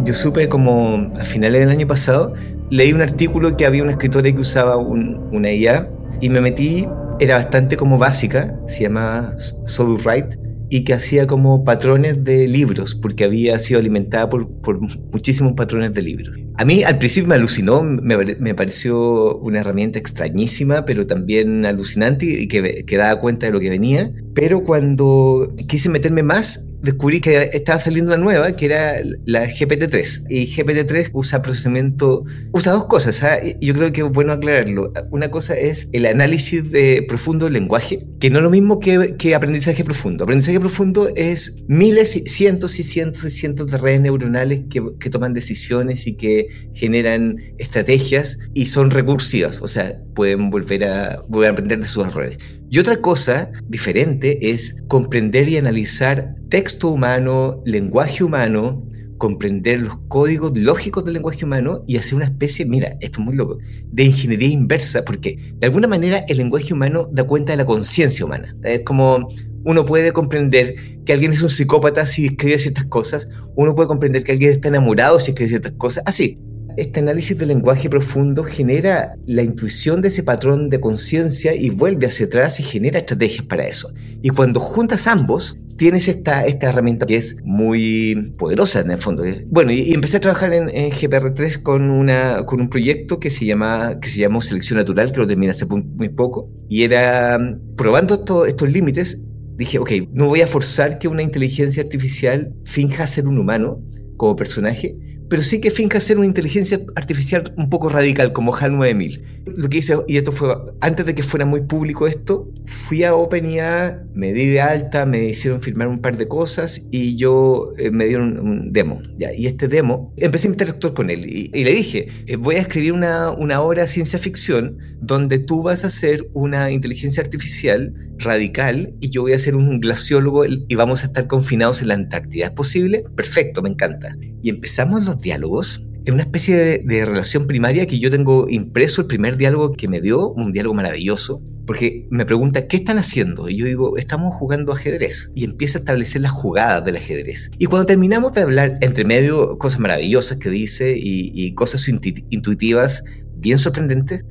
Yo 0.04 0.14
supe 0.14 0.48
como 0.48 1.12
a 1.18 1.24
finales 1.24 1.60
del 1.60 1.70
año 1.70 1.86
pasado, 1.86 2.34
leí 2.70 2.92
un 2.92 3.02
artículo 3.02 3.56
que 3.56 3.66
había 3.66 3.84
una 3.84 3.92
escritora 3.92 4.32
que 4.32 4.40
usaba 4.40 4.76
un, 4.76 5.28
una 5.30 5.52
IA 5.52 5.88
y 6.20 6.28
me 6.28 6.40
metí, 6.40 6.88
era 7.20 7.36
bastante 7.36 7.76
como 7.76 7.98
básica, 7.98 8.58
se 8.66 8.82
llama 8.82 9.36
Soul 9.66 10.00
Write, 10.04 10.38
y 10.70 10.82
que 10.84 10.94
hacía 10.94 11.26
como 11.26 11.64
patrones 11.64 12.24
de 12.24 12.48
libros, 12.48 12.94
porque 12.94 13.24
había 13.24 13.58
sido 13.58 13.78
alimentada 13.78 14.28
por, 14.28 14.48
por 14.60 14.80
muchísimos 14.80 15.52
patrones 15.52 15.92
de 15.92 16.02
libros. 16.02 16.36
A 16.58 16.64
mí 16.64 16.82
al 16.84 16.98
principio 16.98 17.28
me 17.28 17.34
alucinó, 17.34 17.82
me, 17.82 18.54
pareció 18.54 19.38
una 19.38 19.60
herramienta 19.60 19.98
extrañísima, 19.98 20.84
pero 20.84 21.06
también 21.06 21.64
alucinante 21.64 22.26
y 22.26 22.48
que, 22.48 22.96
daba 22.96 23.18
cuenta 23.20 23.46
de 23.46 23.52
lo 23.52 23.60
que 23.60 23.70
venía. 23.70 24.12
Pero 24.34 24.62
cuando 24.62 25.54
quise 25.68 25.88
meterme 25.88 26.22
más, 26.22 26.70
descubrí 26.82 27.20
que 27.20 27.50
estaba 27.52 27.78
saliendo 27.78 28.10
la 28.10 28.18
nueva, 28.18 28.52
que 28.52 28.66
era 28.66 28.96
la 29.24 29.46
GPT-3. 29.46 30.26
Y 30.28 30.46
GPT-3 30.46 31.10
usa 31.12 31.40
procesamiento, 31.40 32.24
usa 32.52 32.72
dos 32.72 32.84
cosas, 32.84 33.22
¿eh? 33.22 33.56
yo 33.60 33.74
creo 33.74 33.92
que 33.92 34.02
es 34.02 34.10
bueno 34.10 34.32
aclararlo. 34.32 34.92
Una 35.10 35.30
cosa 35.30 35.54
es 35.54 35.88
el 35.92 36.06
análisis 36.06 36.70
de 36.70 37.04
profundo 37.08 37.46
del 37.46 37.54
lenguaje, 37.54 38.06
que 38.20 38.30
no 38.30 38.38
es 38.38 38.42
lo 38.42 38.50
mismo 38.50 38.78
que, 38.78 39.34
aprendizaje 39.34 39.84
profundo. 39.84 40.24
Aprendizaje 40.24 40.60
profundo 40.60 41.08
es 41.16 41.62
miles, 41.66 42.22
cientos 42.26 42.78
y 42.78 42.82
cientos 42.82 43.24
y 43.24 43.30
cientos 43.30 43.70
de 43.70 43.78
redes 43.78 44.00
neuronales 44.00 44.62
que 44.68 45.10
toman 45.10 45.32
decisiones 45.32 46.06
y 46.06 46.16
que 46.16 46.41
generan 46.74 47.36
estrategias 47.58 48.38
y 48.54 48.66
son 48.66 48.90
recursivas, 48.90 49.60
o 49.62 49.66
sea, 49.66 49.98
pueden 50.14 50.50
volver 50.50 50.84
a, 50.84 51.18
volver 51.28 51.50
a 51.50 51.52
aprender 51.52 51.78
de 51.78 51.84
sus 51.84 52.06
errores. 52.06 52.38
Y 52.70 52.78
otra 52.78 53.00
cosa 53.00 53.50
diferente 53.68 54.50
es 54.50 54.82
comprender 54.88 55.48
y 55.48 55.58
analizar 55.58 56.34
texto 56.48 56.88
humano, 56.88 57.62
lenguaje 57.66 58.24
humano, 58.24 58.82
comprender 59.22 59.80
los 59.80 59.98
códigos 60.08 60.58
lógicos 60.58 61.04
del 61.04 61.14
lenguaje 61.14 61.44
humano 61.44 61.84
y 61.86 61.96
hacer 61.96 62.14
una 62.16 62.24
especie, 62.24 62.64
mira, 62.66 62.96
esto 63.00 63.20
es 63.20 63.24
muy 63.24 63.36
loco, 63.36 63.58
de 63.92 64.02
ingeniería 64.02 64.48
inversa, 64.48 65.04
porque 65.04 65.38
de 65.54 65.66
alguna 65.68 65.86
manera 65.86 66.24
el 66.28 66.38
lenguaje 66.38 66.74
humano 66.74 67.08
da 67.12 67.24
cuenta 67.24 67.52
de 67.52 67.58
la 67.58 67.64
conciencia 67.64 68.24
humana. 68.24 68.56
Es 68.64 68.80
como 68.80 69.28
uno 69.64 69.84
puede 69.84 70.12
comprender 70.12 70.74
que 71.04 71.12
alguien 71.12 71.32
es 71.32 71.42
un 71.42 71.50
psicópata 71.50 72.06
si 72.06 72.26
escribe 72.26 72.58
ciertas 72.58 72.84
cosas, 72.84 73.28
uno 73.54 73.74
puede 73.74 73.88
comprender 73.88 74.24
que 74.24 74.32
alguien 74.32 74.52
está 74.52 74.68
enamorado 74.68 75.20
si 75.20 75.32
escribe 75.32 75.48
ciertas 75.48 75.72
cosas, 75.72 76.02
así. 76.06 76.38
Este 76.78 77.00
análisis 77.00 77.36
del 77.36 77.48
lenguaje 77.48 77.90
profundo 77.90 78.44
genera 78.44 79.14
la 79.26 79.42
intuición 79.42 80.00
de 80.00 80.08
ese 80.08 80.22
patrón 80.22 80.70
de 80.70 80.80
conciencia 80.80 81.54
y 81.54 81.68
vuelve 81.68 82.06
hacia 82.06 82.24
atrás 82.24 82.60
y 82.60 82.62
genera 82.62 82.98
estrategias 82.98 83.44
para 83.44 83.66
eso. 83.66 83.92
Y 84.22 84.30
cuando 84.30 84.58
juntas 84.58 85.06
ambos, 85.06 85.58
tienes 85.76 86.08
esta, 86.08 86.46
esta 86.46 86.68
herramienta 86.68 87.06
que 87.06 87.16
es 87.16 87.36
muy 87.44 88.32
poderosa 88.38 88.80
en 88.80 88.92
el 88.92 88.98
fondo. 88.98 89.24
Bueno, 89.50 89.72
y, 89.72 89.92
empecé 89.92 90.18
a 90.18 90.20
trabajar 90.20 90.52
en, 90.54 90.68
en, 90.68 90.90
GPR3 90.90 91.62
con, 91.62 91.90
una, 91.90 92.44
con 92.46 92.60
un 92.60 92.68
proyecto 92.68 93.18
que 93.18 93.30
se, 93.30 93.44
llama, 93.44 93.98
que 94.00 94.08
se 94.08 94.20
llamó 94.20 94.40
Selección 94.40 94.78
Natural, 94.78 95.12
que 95.12 95.18
lo 95.18 95.26
terminé 95.26 95.50
hace 95.50 95.66
muy 95.66 96.08
poco, 96.08 96.48
y 96.68 96.84
era 96.84 97.38
probando 97.76 98.14
esto, 98.14 98.46
estos 98.46 98.70
límites, 98.70 99.22
dije, 99.56 99.78
ok, 99.78 99.90
no 100.12 100.28
voy 100.28 100.40
a 100.40 100.46
forzar 100.46 100.98
que 100.98 101.08
una 101.08 101.22
inteligencia 101.22 101.82
artificial 101.82 102.54
finja 102.64 103.06
ser 103.06 103.26
un 103.26 103.38
humano 103.38 103.82
como 104.16 104.36
personaje, 104.36 104.96
pero 105.32 105.42
sí 105.44 105.62
que 105.62 105.70
finca 105.70 105.98
ser 105.98 106.18
una 106.18 106.26
inteligencia 106.26 106.78
artificial 106.94 107.54
un 107.56 107.70
poco 107.70 107.88
radical, 107.88 108.34
como 108.34 108.54
HAL 108.54 108.76
9000. 108.76 109.24
Lo 109.46 109.70
que 109.70 109.78
hice, 109.78 109.96
y 110.06 110.18
esto 110.18 110.30
fue 110.30 110.54
antes 110.82 111.06
de 111.06 111.14
que 111.14 111.22
fuera 111.22 111.46
muy 111.46 111.62
público 111.62 112.06
esto, 112.06 112.52
fui 112.66 113.02
a 113.02 113.14
OpenIA, 113.14 114.04
me 114.12 114.34
di 114.34 114.48
de 114.48 114.60
alta, 114.60 115.06
me 115.06 115.24
hicieron 115.24 115.62
firmar 115.62 115.88
un 115.88 116.00
par 116.02 116.18
de 116.18 116.28
cosas 116.28 116.86
y 116.90 117.16
yo 117.16 117.72
eh, 117.78 117.90
me 117.90 118.04
dieron 118.04 118.38
un 118.40 118.74
demo. 118.74 119.00
¿ya? 119.18 119.32
Y 119.32 119.46
este 119.46 119.68
demo, 119.68 120.12
empecé 120.18 120.48
a 120.48 120.50
interactuar 120.50 120.92
con 120.92 121.08
él 121.08 121.24
y, 121.24 121.64
le 121.64 121.72
dije, 121.72 122.08
eh, 122.26 122.36
voy 122.36 122.56
a 122.56 122.60
escribir 122.60 122.92
una, 122.92 123.30
una 123.30 123.62
obra 123.62 123.80
de 123.80 123.88
ciencia 123.88 124.18
ficción 124.18 124.76
donde 125.00 125.38
tú 125.38 125.62
vas 125.62 125.84
a 125.84 125.90
ser 125.90 126.28
una 126.34 126.70
inteligencia 126.70 127.22
artificial 127.22 127.94
radical 128.18 128.94
y 129.00 129.08
yo 129.08 129.22
voy 129.22 129.32
a 129.32 129.38
ser 129.38 129.56
un 129.56 129.80
glaciólogo 129.80 130.44
y 130.44 130.74
vamos 130.74 131.02
a 131.02 131.06
estar 131.06 131.26
confinados 131.26 131.82
en 131.82 131.88
la 131.88 131.94
Antártida. 131.94 132.46
¿Es 132.46 132.50
posible? 132.52 133.04
Perfecto, 133.16 133.62
me 133.62 133.70
encanta. 133.70 134.16
Y 134.42 134.48
empezamos 134.50 135.04
los 135.04 135.18
diálogos 135.22 135.86
en 136.04 136.14
una 136.14 136.24
especie 136.24 136.82
de, 136.84 137.06
relación 137.06 137.46
primaria 137.46 137.86
que 137.86 137.98
yo 137.98 138.10
tengo 138.10 138.48
impreso 138.48 139.02
el 139.02 139.06
primer 139.06 139.36
diálogo 139.36 139.72
que 139.72 139.88
me 139.88 140.00
dio, 140.00 140.30
un 140.30 140.52
diálogo 140.52 140.74
maravilloso, 140.74 141.40
porque 141.66 142.06
me 142.10 142.26
pregunta, 142.26 142.66
¿qué 142.66 142.76
están 142.78 142.98
haciendo? 142.98 143.48
Y 143.48 143.56
yo 143.56 143.66
digo, 143.66 143.96
estamos 143.96 144.34
jugando 144.34 144.72
ajedrez. 144.72 145.30
Y 145.34 145.44
empieza 145.44 145.78
a 145.78 145.80
establecer 145.80 146.22
las 146.22 146.32
jugadas 146.32 146.84
del 146.84 146.96
ajedrez. 146.96 147.50
Y 147.58 147.66
cuando 147.66 147.86
terminamos 147.86 148.32
de 148.32 148.42
hablar, 148.42 148.78
entre 148.80 149.04
medio, 149.04 149.58
cosas 149.58 149.78
maravillosas 149.78 150.38
que 150.38 150.50
dice 150.50 150.94
y 150.96 151.54
cosas 151.54 151.88
intuitivas 151.88 153.04
bien 153.36 153.58
sorprendentes, 153.58 154.24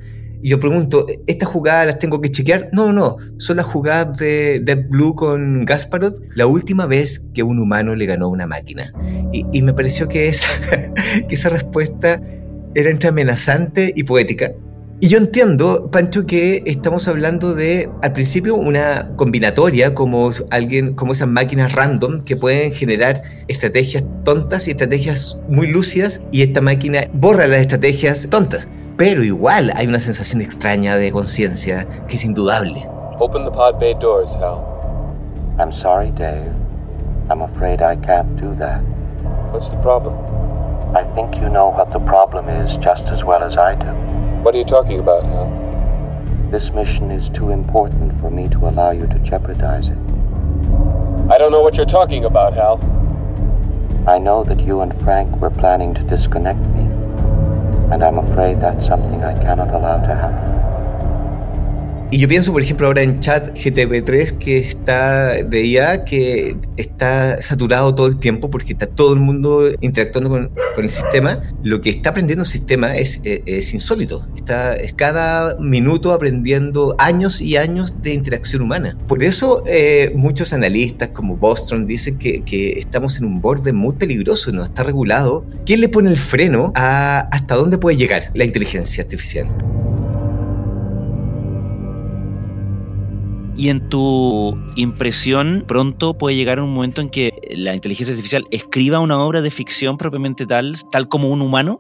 yo 0.44 0.60
pregunto, 0.60 1.06
¿estas 1.28 1.50
jugadas 1.50 1.88
las 1.88 2.00
tengo 2.00 2.22
que 2.22 2.32
chequear? 2.32 2.70
No, 2.72 2.92
no, 2.92 3.18
son 3.38 3.58
las 3.58 3.66
jugadas 3.66 4.18
de 4.18 4.60
Dead 4.60 4.88
Blue 4.90 5.16
con 5.16 5.66
Gasparot, 5.66 6.16
la 6.36 6.48
última 6.48 6.86
vez 6.86 7.20
que 7.34 7.44
un 7.44 7.60
humano 7.60 7.96
le 7.96 8.06
ganó 8.06 8.26
a 8.26 8.30
una 8.30 8.48
máquina. 8.48 8.94
Y, 9.32 9.46
y 9.52 9.62
me 9.62 9.74
pareció 9.74 10.08
que 10.08 10.28
esa, 10.28 10.48
que 11.28 11.36
esa 11.36 11.50
respuesta 11.50 12.22
era 12.74 12.90
entre 12.90 13.10
amenazante 13.10 13.94
y 13.96 14.04
poética. 14.04 14.52
Y 15.04 15.08
yo 15.08 15.18
entiendo, 15.18 15.90
Pancho, 15.92 16.28
que 16.28 16.62
estamos 16.68 17.08
hablando 17.08 17.56
de, 17.56 17.90
al 18.04 18.14
principio, 18.14 18.56
una 18.56 19.16
combinatoria 19.16 19.96
como 19.96 20.30
alguien, 20.52 20.94
como 20.94 21.14
esas 21.14 21.28
máquinas 21.28 21.74
random 21.74 22.22
que 22.22 22.36
pueden 22.36 22.72
generar 22.72 23.24
estrategias 23.48 24.04
tontas 24.24 24.68
y 24.68 24.72
estrategias 24.72 25.42
muy 25.50 25.66
lúcidas, 25.66 26.22
y 26.32 26.44
esta 26.44 26.62
máquina 26.62 27.10
borra 27.14 27.48
las 27.48 27.62
estrategias 27.62 28.28
tontas 28.30 28.68
pero 29.02 29.24
igual 29.24 29.72
hay 29.76 29.88
una 29.88 29.98
sensación 29.98 30.44
extraña 30.44 30.96
de 30.96 31.12
conciencia 31.12 31.88
que 32.08 32.18
es 32.18 32.24
indudable. 32.24 32.88
Open 33.18 33.46
the 33.46 33.50
pod 33.50 33.80
bay 33.80 33.96
doors, 33.96 34.32
Hal. 34.36 34.64
I'm 35.58 35.72
sorry, 35.72 36.12
Dave. 36.12 36.54
I'm 37.32 37.42
afraid 37.42 37.82
I 37.82 37.96
can't 37.96 38.40
do 38.40 38.54
that. 38.60 38.84
What's 39.52 39.70
the 39.70 39.78
problem? 39.78 40.14
I 40.96 41.04
think 41.16 41.34
you 41.42 41.50
know 41.50 41.72
what 41.76 41.92
the 41.92 42.00
problem 42.02 42.48
is 42.48 42.78
just 42.78 43.06
as 43.06 43.24
well 43.24 43.42
as 43.42 43.58
I 43.58 43.74
do. 43.74 43.90
What 44.44 44.54
are 44.54 44.60
you 44.60 44.66
talking 44.66 45.00
about, 45.00 45.24
Hal? 45.24 45.50
This 46.52 46.72
mission 46.72 47.10
is 47.10 47.28
too 47.28 47.50
important 47.50 48.14
for 48.22 48.30
me 48.30 48.50
to 48.50 48.68
allow 48.68 48.92
you 48.92 49.08
to 49.08 49.18
jeopardize 49.18 49.90
it. 49.90 49.98
I 51.28 51.40
don't 51.40 51.52
know 51.52 51.64
what 51.64 51.76
you're 51.76 51.88
talking 51.88 52.26
about, 52.26 52.54
Hal. 52.54 52.78
I 54.06 54.20
know 54.20 54.44
that 54.44 54.60
you 54.60 54.82
and 54.82 54.94
Frank 55.02 55.38
were 55.38 55.50
planning 55.50 55.96
to 55.96 56.04
disconnect 56.04 56.60
me, 56.60 56.91
and 57.92 58.04
I'm 58.04 58.20
afraid 58.20 58.62
that's 58.62 58.88
something 58.88 59.24
I 59.24 59.34
cannot 59.44 59.74
allow 59.74 59.98
to 60.00 60.16
happen. 60.16 60.71
Y 62.12 62.18
yo 62.18 62.28
pienso, 62.28 62.52
por 62.52 62.62
ejemplo, 62.62 62.88
ahora 62.88 63.04
en 63.04 63.22
chat 63.22 63.58
GTP3 63.58 64.38
que 64.38 64.58
está 64.58 65.42
de 65.44 65.66
IA, 65.66 66.04
que 66.04 66.58
está 66.76 67.42
saturado 67.42 67.96
todo 67.96 68.08
el 68.08 68.20
tiempo 68.20 68.52
porque 68.52 68.74
está 68.74 68.86
todo 68.86 69.14
el 69.14 69.22
mundo 69.22 69.72
interactuando 69.80 70.30
con, 70.30 70.52
con 70.76 70.84
el 70.84 70.90
sistema. 70.90 71.42
Lo 71.64 71.80
que 71.80 71.90
está 71.90 72.10
aprendiendo 72.10 72.44
el 72.44 72.50
sistema 72.50 72.98
es, 72.98 73.22
es, 73.24 73.42
es 73.46 73.74
insólito. 73.74 74.28
Está 74.36 74.76
es 74.76 74.94
cada 74.94 75.58
minuto 75.58 76.12
aprendiendo 76.12 76.96
años 77.00 77.40
y 77.40 77.56
años 77.56 78.02
de 78.02 78.14
interacción 78.14 78.62
humana. 78.64 78.98
Por 79.08 79.24
eso 79.24 79.64
eh, 79.66 80.12
muchos 80.14 80.52
analistas 80.52 81.10
como 81.10 81.38
Bostrom 81.38 81.86
dicen 81.86 82.18
que, 82.18 82.42
que, 82.42 82.74
estamos 82.74 83.18
en 83.18 83.26
un 83.26 83.40
borde 83.42 83.72
muy 83.72 83.94
peligroso, 83.94 84.52
no 84.52 84.64
está 84.64 84.84
regulado. 84.84 85.46
¿Quién 85.66 85.80
le 85.80 85.88
pone 85.88 86.10
el 86.10 86.18
freno 86.18 86.74
a 86.76 87.22
hasta 87.32 87.56
dónde 87.56 87.78
puede 87.78 87.96
llegar 87.96 88.32
la 88.34 88.44
inteligencia 88.44 89.04
artificial? 89.04 89.48
Y 93.62 93.70
en 93.70 93.90
tu 93.90 94.58
impresión, 94.76 95.66
pronto 95.68 96.18
puede 96.18 96.36
llegar 96.36 96.60
un 96.60 96.74
momento 96.74 97.00
en 97.00 97.12
que 97.12 97.32
la 97.52 97.76
inteligencia 97.76 98.12
artificial 98.12 98.48
escriba 98.50 99.00
una 99.00 99.20
obra 99.24 99.44
de 99.44 99.52
ficción 99.52 100.00
propiamente 100.00 100.48
tal, 100.48 100.78
tal 100.92 101.08
como 101.08 101.30
un 101.30 101.44
humano. 101.44 101.80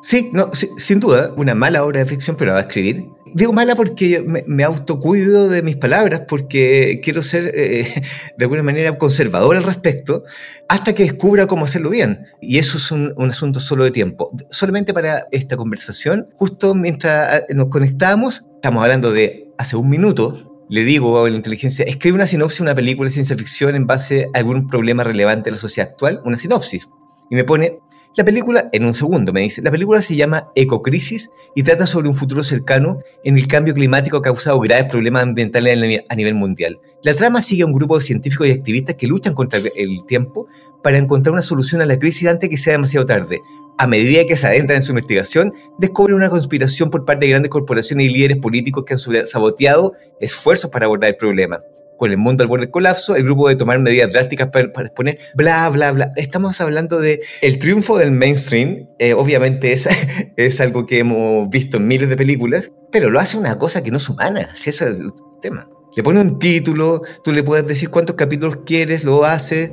Sí, 0.00 0.30
sin 0.76 1.00
duda, 1.00 1.34
una 1.36 1.56
mala 1.56 1.82
obra 1.82 1.98
de 1.98 2.06
ficción, 2.06 2.36
pero 2.36 2.50
la 2.50 2.54
va 2.54 2.60
a 2.60 2.68
escribir. 2.68 3.08
Digo 3.34 3.52
mala 3.52 3.74
porque 3.74 4.20
me, 4.20 4.44
me 4.46 4.62
autocuido 4.62 5.48
de 5.48 5.62
mis 5.62 5.74
palabras, 5.74 6.22
porque 6.28 7.00
quiero 7.02 7.24
ser 7.24 7.50
eh, 7.52 7.92
de 8.38 8.44
alguna 8.44 8.62
manera 8.62 8.96
conservador 8.96 9.56
al 9.56 9.64
respecto, 9.64 10.22
hasta 10.68 10.94
que 10.94 11.02
descubra 11.02 11.48
cómo 11.48 11.64
hacerlo 11.64 11.90
bien. 11.90 12.26
Y 12.40 12.58
eso 12.58 12.76
es 12.76 12.92
un, 12.92 13.12
un 13.16 13.30
asunto 13.30 13.58
solo 13.58 13.82
de 13.82 13.90
tiempo. 13.90 14.30
Solamente 14.50 14.94
para 14.94 15.26
esta 15.32 15.56
conversación, 15.56 16.28
justo 16.36 16.76
mientras 16.76 17.42
nos 17.52 17.70
conectamos, 17.70 18.46
estamos 18.54 18.84
hablando 18.84 19.10
de 19.10 19.48
hace 19.58 19.74
un 19.74 19.88
minuto, 19.88 20.47
le 20.68 20.84
digo 20.84 21.24
a 21.24 21.28
la 21.28 21.36
inteligencia, 21.36 21.84
escribe 21.84 22.16
una 22.16 22.26
sinopsis 22.26 22.58
de 22.58 22.62
una 22.64 22.74
película 22.74 23.08
de 23.08 23.12
ciencia 23.12 23.36
ficción 23.36 23.74
en 23.74 23.86
base 23.86 24.28
a 24.34 24.38
algún 24.38 24.66
problema 24.66 25.04
relevante 25.04 25.44
de 25.44 25.52
la 25.52 25.58
sociedad 25.58 25.90
actual, 25.90 26.20
una 26.24 26.36
sinopsis. 26.36 26.88
Y 27.30 27.34
me 27.34 27.44
pone, 27.44 27.80
la 28.18 28.24
película, 28.24 28.68
en 28.72 28.84
un 28.84 28.94
segundo 28.94 29.32
me 29.32 29.42
dice, 29.42 29.62
la 29.62 29.70
película 29.70 30.02
se 30.02 30.16
llama 30.16 30.50
Ecocrisis 30.56 31.30
y 31.54 31.62
trata 31.62 31.86
sobre 31.86 32.08
un 32.08 32.16
futuro 32.16 32.42
cercano 32.42 32.98
en 33.22 33.36
el 33.36 33.46
cambio 33.46 33.74
climático 33.74 34.16
ha 34.16 34.22
causado 34.22 34.58
graves 34.58 34.90
problemas 34.90 35.22
ambientales 35.22 36.02
a 36.08 36.14
nivel 36.16 36.34
mundial. 36.34 36.80
La 37.04 37.14
trama 37.14 37.40
sigue 37.40 37.62
a 37.62 37.66
un 37.66 37.72
grupo 37.72 37.96
de 37.96 38.04
científicos 38.04 38.48
y 38.48 38.50
activistas 38.50 38.96
que 38.96 39.06
luchan 39.06 39.34
contra 39.34 39.60
el 39.60 40.04
tiempo 40.08 40.48
para 40.82 40.98
encontrar 40.98 41.32
una 41.32 41.42
solución 41.42 41.80
a 41.80 41.86
la 41.86 41.96
crisis 41.96 42.26
antes 42.26 42.50
que 42.50 42.56
sea 42.56 42.72
demasiado 42.72 43.06
tarde. 43.06 43.40
A 43.78 43.86
medida 43.86 44.24
que 44.26 44.36
se 44.36 44.48
adentran 44.48 44.78
en 44.78 44.82
su 44.82 44.90
investigación, 44.90 45.54
descubren 45.78 46.16
una 46.16 46.28
conspiración 46.28 46.90
por 46.90 47.04
parte 47.04 47.26
de 47.26 47.30
grandes 47.30 47.50
corporaciones 47.50 48.06
y 48.06 48.10
líderes 48.10 48.38
políticos 48.38 48.84
que 48.84 48.94
han 48.94 49.26
saboteado 49.28 49.92
esfuerzos 50.18 50.72
para 50.72 50.86
abordar 50.86 51.10
el 51.10 51.16
problema 51.16 51.60
con 51.98 52.10
el 52.10 52.16
mundo 52.16 52.42
al 52.42 52.48
borde 52.48 52.64
del 52.64 52.70
colapso, 52.70 53.16
el 53.16 53.24
grupo 53.24 53.48
de 53.48 53.56
tomar 53.56 53.78
medidas 53.80 54.12
drásticas 54.12 54.48
para, 54.48 54.72
para 54.72 54.86
exponer, 54.86 55.18
bla, 55.34 55.68
bla, 55.68 55.92
bla. 55.92 56.12
Estamos 56.16 56.58
hablando 56.62 56.98
de 57.00 57.20
el 57.42 57.58
triunfo 57.58 57.98
del 57.98 58.12
mainstream, 58.12 58.88
eh, 58.98 59.12
obviamente 59.12 59.72
es, 59.72 59.88
es 60.36 60.60
algo 60.62 60.86
que 60.86 61.00
hemos 61.00 61.50
visto 61.50 61.76
en 61.76 61.86
miles 61.86 62.08
de 62.08 62.16
películas, 62.16 62.72
pero 62.90 63.10
lo 63.10 63.20
hace 63.20 63.36
una 63.36 63.58
cosa 63.58 63.82
que 63.82 63.90
no 63.90 63.98
es 63.98 64.08
humana, 64.08 64.48
si 64.54 64.70
ese 64.70 64.84
es 64.84 64.90
el 64.92 65.12
tema. 65.42 65.68
Le 65.94 66.02
pone 66.02 66.20
un 66.20 66.38
título, 66.38 67.02
tú 67.24 67.32
le 67.32 67.42
puedes 67.42 67.66
decir 67.66 67.90
cuántos 67.90 68.14
capítulos 68.14 68.58
quieres, 68.64 69.04
lo 69.04 69.24
hace. 69.24 69.72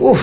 Uf, 0.00 0.22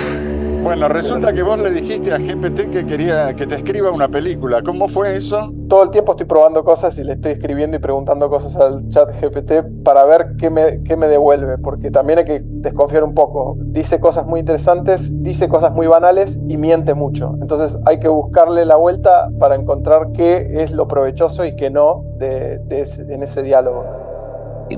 bueno, 0.63 0.89
resulta 0.89 1.33
que 1.33 1.41
vos 1.41 1.59
le 1.59 1.71
dijiste 1.71 2.13
a 2.13 2.17
GPT 2.17 2.69
que 2.69 2.85
quería 2.85 3.33
que 3.35 3.47
te 3.47 3.55
escriba 3.55 3.91
una 3.91 4.07
película. 4.07 4.61
¿Cómo 4.61 4.89
fue 4.89 5.15
eso? 5.15 5.53
Todo 5.67 5.83
el 5.83 5.89
tiempo 5.89 6.11
estoy 6.11 6.25
probando 6.25 6.63
cosas 6.63 6.97
y 6.99 7.03
le 7.03 7.13
estoy 7.13 7.33
escribiendo 7.33 7.77
y 7.77 7.79
preguntando 7.79 8.29
cosas 8.29 8.55
al 8.55 8.87
chat 8.89 9.09
GPT 9.21 9.83
para 9.83 10.05
ver 10.05 10.35
qué 10.37 10.49
me, 10.49 10.83
qué 10.83 10.97
me 10.97 11.07
devuelve, 11.07 11.57
porque 11.57 11.91
también 11.91 12.19
hay 12.19 12.25
que 12.25 12.41
desconfiar 12.43 13.03
un 13.03 13.13
poco. 13.13 13.55
Dice 13.59 13.99
cosas 13.99 14.25
muy 14.25 14.41
interesantes, 14.41 15.23
dice 15.23 15.47
cosas 15.47 15.73
muy 15.73 15.87
banales 15.87 16.39
y 16.47 16.57
miente 16.57 16.93
mucho. 16.93 17.35
Entonces 17.41 17.77
hay 17.85 17.99
que 17.99 18.07
buscarle 18.07 18.65
la 18.65 18.75
vuelta 18.75 19.29
para 19.39 19.55
encontrar 19.55 20.11
qué 20.13 20.63
es 20.63 20.71
lo 20.71 20.87
provechoso 20.87 21.45
y 21.45 21.55
qué 21.55 21.69
no 21.69 22.03
de, 22.17 22.59
de 22.59 22.81
ese, 22.81 23.13
en 23.13 23.23
ese 23.23 23.43
diálogo. 23.43 23.85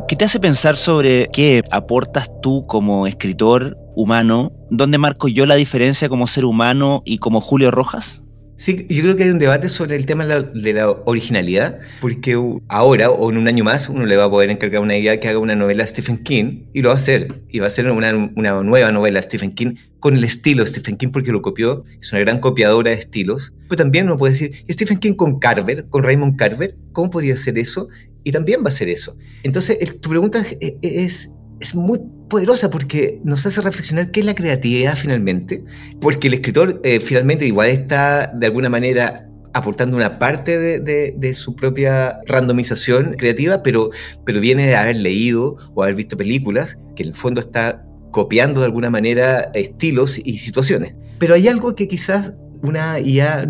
¿Qué 0.08 0.16
te 0.16 0.24
hace 0.24 0.40
pensar 0.40 0.78
sobre 0.78 1.28
qué 1.34 1.64
aportas 1.70 2.32
tú 2.42 2.66
como 2.66 3.08
escritor 3.08 3.78
humano? 3.96 4.52
¿Dónde 4.70 4.98
marco 4.98 5.28
yo 5.28 5.46
la 5.46 5.56
diferencia 5.56 6.10
como 6.10 6.28
ser 6.28 6.46
humano 6.46 7.02
y 7.06 7.18
como 7.18 7.42
Julio 7.42 7.72
Rojas? 7.72 8.24
Sí, 8.62 8.86
yo 8.90 9.02
creo 9.02 9.16
que 9.16 9.24
hay 9.24 9.32
un 9.32 9.40
debate 9.40 9.70
sobre 9.70 9.96
el 9.96 10.06
tema 10.06 10.24
de 10.24 10.36
la, 10.36 10.42
de 10.44 10.74
la, 10.74 10.92
originalidad, 10.92 11.80
porque 12.00 12.40
ahora 12.68 13.10
o 13.10 13.32
en 13.32 13.38
un 13.38 13.48
año 13.48 13.64
más 13.64 13.90
uno 13.90 14.06
le 14.06 14.16
va 14.18 14.26
a 14.26 14.30
poder 14.30 14.52
encargar 14.52 14.84
una 14.84 14.96
idea 14.96 15.20
que 15.20 15.28
haga 15.28 15.40
una 15.40 15.56
novela 15.56 15.86
Stephen 15.88 16.20
King 16.20 16.66
y 16.72 16.84
lo 16.84 16.90
va 16.90 16.94
a 16.94 16.98
hacer. 16.98 17.42
Y 17.50 17.58
va 17.58 17.66
a 17.66 17.72
ser 17.72 17.90
una, 17.90 18.14
una 18.36 18.62
nueva 18.62 18.92
novela 18.92 19.20
Stephen 19.20 19.56
King 19.56 19.74
con 20.00 20.16
el 20.16 20.24
estilo 20.24 20.64
Stephen 20.64 20.96
King 20.98 21.10
porque 21.10 21.32
lo 21.32 21.42
copió, 21.42 21.82
es 22.00 22.12
una 22.12 22.22
gran 22.22 22.40
copiadora 22.40 22.92
de 22.92 22.98
estilos. 22.98 23.52
Pero 23.68 23.78
también 23.78 24.06
uno 24.06 24.18
puede 24.18 24.34
decir, 24.34 24.52
Stephen 24.70 25.00
King 25.00 25.14
con 25.14 25.40
Carver, 25.40 25.88
con 25.90 26.04
Raymond 26.04 26.36
Carver, 26.38 26.78
¿cómo 26.92 27.10
podría 27.10 27.36
ser 27.38 27.58
eso? 27.58 27.90
Y 28.24 28.32
también 28.32 28.64
va 28.64 28.70
a 28.70 28.74
ser 28.74 28.90
eso. 28.90 29.18
Entonces, 29.42 30.00
tu 30.02 30.10
pregunta 30.12 30.40
es, 30.40 30.76
es, 30.84 31.36
es 31.60 31.74
muy 31.74 32.00
poderosa 32.32 32.72
porque 32.72 33.20
nos 33.24 33.46
hace 33.46 33.62
reflexionar 33.62 34.10
qué 34.10 34.22
es 34.22 34.26
la 34.26 34.34
creatividad 34.34 34.96
finalmente, 34.96 35.64
porque 36.00 36.30
el 36.30 36.36
escritor 36.36 36.80
eh, 36.84 37.00
finalmente 37.00 37.46
igual 37.46 37.70
está 37.70 38.32
de 38.34 38.48
alguna 38.48 38.70
manera 38.70 39.28
aportando 39.54 39.98
una 39.98 40.18
parte 40.18 40.58
de, 40.58 40.80
de, 41.12 41.36
su 41.36 41.58
propia 41.58 42.22
randomización 42.26 43.16
creativa, 43.18 43.62
pero, 43.64 43.90
pero 44.26 44.40
viene 44.40 44.66
de 44.66 44.78
haber 44.78 44.96
leído 44.96 45.58
o 45.74 45.84
haber 45.84 45.96
visto 45.96 46.16
películas, 46.16 46.78
que 46.96 47.04
en 47.04 47.10
el 47.10 47.16
fondo 47.16 47.42
está 47.42 47.86
copiando 48.12 48.62
de 48.62 48.68
alguna 48.68 48.90
manera 48.90 49.52
estilos 49.54 50.22
y 50.24 50.38
situaciones. 50.38 50.96
Pero 51.20 51.36
hay 51.36 51.50
algo 51.50 51.76
que 51.76 51.90
quizás 51.90 52.34
una 52.62 53.02
IA 53.02 53.46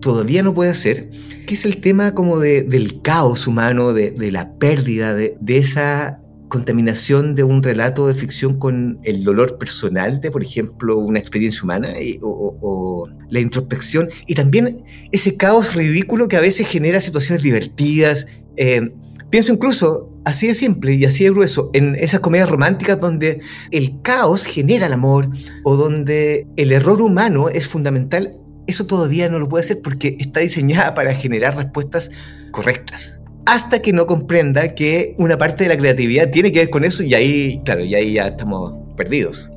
todavía 0.00 0.42
no 0.42 0.54
puede 0.54 0.70
hacer, 0.70 1.10
que 1.46 1.54
es 1.54 1.64
el 1.64 1.80
tema 1.80 2.14
como 2.14 2.38
de, 2.38 2.62
del 2.62 3.02
caos 3.02 3.46
humano, 3.46 3.92
de, 3.92 4.30
la 4.32 4.52
pérdida, 4.54 5.14
de, 5.14 5.36
esa 5.48 6.20
contaminación 6.48 7.34
de 7.34 7.42
un 7.42 7.62
relato 7.62 8.06
de 8.06 8.14
ficción 8.14 8.58
con 8.58 8.98
el 9.02 9.24
dolor 9.24 9.58
personal 9.58 10.20
de, 10.20 10.30
por 10.30 10.42
ejemplo, 10.42 10.98
una 10.98 11.18
experiencia 11.18 11.62
humana 11.62 12.00
y, 12.00 12.18
o, 12.22 12.28
o, 12.28 12.58
o, 12.60 13.08
la 13.28 13.40
introspección 13.40 14.08
y 14.26 14.34
también 14.34 14.84
ese 15.12 15.36
caos 15.36 15.74
ridículo 15.74 16.28
que 16.28 16.36
a 16.36 16.40
veces 16.40 16.68
genera 16.68 17.00
situaciones 17.00 17.42
divertidas. 17.42 18.26
Eh, 18.56 18.92
pienso 19.30 19.52
incluso, 19.52 20.12
así 20.24 20.46
de 20.46 20.54
simple 20.54 20.94
y 20.94 21.04
así 21.04 21.24
de 21.24 21.30
grueso, 21.30 21.70
en 21.72 21.94
esas 21.96 22.20
comedias 22.20 22.48
románticas 22.48 23.00
donde 23.00 23.40
el 23.70 24.00
caos 24.02 24.46
genera 24.46 24.86
el 24.86 24.92
amor 24.92 25.28
o 25.64 25.76
donde 25.76 26.46
el 26.56 26.72
error 26.72 27.02
humano 27.02 27.48
es 27.48 27.66
fundamental 27.66 28.40
eso 28.66 28.86
todavía 28.86 29.28
no 29.28 29.38
lo 29.38 29.48
puede 29.48 29.64
hacer 29.64 29.80
porque 29.80 30.16
está 30.18 30.40
diseñada 30.40 30.94
para 30.94 31.14
generar 31.14 31.56
respuestas 31.56 32.10
correctas. 32.50 33.18
Hasta 33.46 33.80
que 33.80 33.92
no 33.92 34.06
comprenda 34.06 34.74
que 34.74 35.14
una 35.18 35.38
parte 35.38 35.64
de 35.64 35.68
la 35.68 35.78
creatividad 35.78 36.30
tiene 36.30 36.50
que 36.50 36.58
ver 36.58 36.70
con 36.70 36.84
eso 36.84 37.04
y 37.04 37.14
ahí, 37.14 37.60
claro, 37.64 37.84
y 37.84 37.94
ahí 37.94 38.14
ya 38.14 38.28
estamos 38.28 38.74
perdidos. 38.96 39.52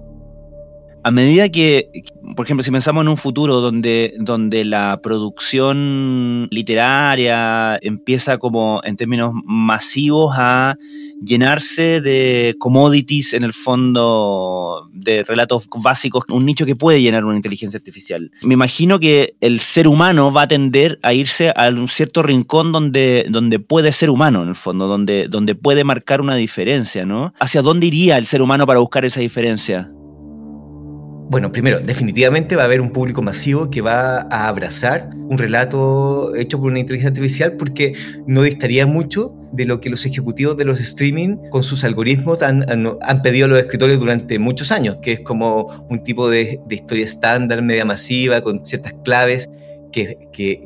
A 1.10 1.12
medida 1.12 1.50
que, 1.50 1.90
por 2.36 2.46
ejemplo, 2.46 2.62
si 2.62 2.70
pensamos 2.70 3.02
en 3.02 3.08
un 3.08 3.18
futuro 3.18 3.62
donde, 3.62 4.14
donde 4.20 4.64
la 4.64 5.00
producción 5.02 6.48
literaria 6.52 7.80
empieza 7.82 8.38
como 8.38 8.80
en 8.84 8.96
términos 8.96 9.34
masivos 9.44 10.36
a 10.38 10.78
llenarse 11.20 12.00
de 12.00 12.54
commodities 12.60 13.34
en 13.34 13.44
el 13.44 13.54
fondo, 13.54 14.88
de 14.94 15.24
relatos 15.24 15.68
básicos, 15.82 16.26
un 16.30 16.46
nicho 16.46 16.68
que 16.68 16.76
puede 16.76 17.02
llenar 17.02 17.26
una 17.26 17.38
inteligencia 17.38 17.80
artificial. 17.80 18.30
Me 18.44 18.54
imagino 18.54 19.00
que 19.00 19.34
el 19.42 19.60
ser 19.60 19.88
humano 19.88 20.32
va 20.32 20.44
a 20.44 20.48
tender 20.48 21.00
a 21.02 21.16
irse 21.16 21.52
a 21.56 21.70
un 21.70 21.90
cierto 21.90 22.22
rincón 22.22 22.72
donde, 22.72 23.26
donde 23.32 23.58
puede 23.58 23.94
ser 23.94 24.12
humano, 24.12 24.44
en 24.44 24.50
el 24.50 24.56
fondo, 24.56 24.86
donde, 24.86 25.28
donde 25.28 25.56
puede 25.56 25.84
marcar 25.84 26.22
una 26.22 26.36
diferencia, 26.36 27.04
¿no? 27.08 27.34
¿Hacia 27.40 27.64
dónde 27.64 27.88
iría 27.88 28.20
el 28.20 28.28
ser 28.28 28.44
humano 28.44 28.68
para 28.68 28.80
buscar 28.80 29.06
esa 29.06 29.22
diferencia? 29.22 29.92
Bueno, 31.30 31.52
primero, 31.52 31.80
definitivamente 31.80 32.56
va 32.56 32.64
a 32.64 32.66
haber 32.66 32.82
un 32.82 32.90
público 32.90 33.22
masivo 33.22 33.70
que 33.70 33.82
va 33.82 34.22
a 34.32 34.48
abrazar 34.48 35.12
un 35.14 35.38
relato 35.38 36.34
hecho 36.36 36.60
por 36.60 36.72
una 36.72 36.80
inteligencia 36.80 37.10
artificial 37.10 37.52
porque 37.54 37.94
no 38.26 38.42
distaría 38.42 38.88
mucho 38.88 39.36
de 39.52 39.66
lo 39.66 39.80
que 39.80 39.92
los 39.92 40.08
ejecutivos 40.08 40.58
de 40.58 40.66
los 40.66 40.80
streaming 40.80 41.38
con 41.52 41.62
sus 41.62 41.84
algoritmos 41.84 42.42
han, 42.42 42.68
han, 42.68 42.98
han 43.00 43.22
pedido 43.22 43.46
a 43.46 43.48
los 43.50 43.60
escritores 43.60 44.00
durante 44.00 44.40
muchos 44.40 44.72
años, 44.72 44.98
que 45.04 45.12
es 45.12 45.20
como 45.20 45.68
un 45.88 46.04
tipo 46.04 46.32
de, 46.32 46.62
de 46.66 46.76
historia 46.76 47.06
estándar, 47.06 47.62
media 47.62 47.86
masiva, 47.86 48.42
con 48.42 48.66
ciertas 48.66 48.96
claves 49.04 49.52
que, 49.92 50.18
que, 50.32 50.62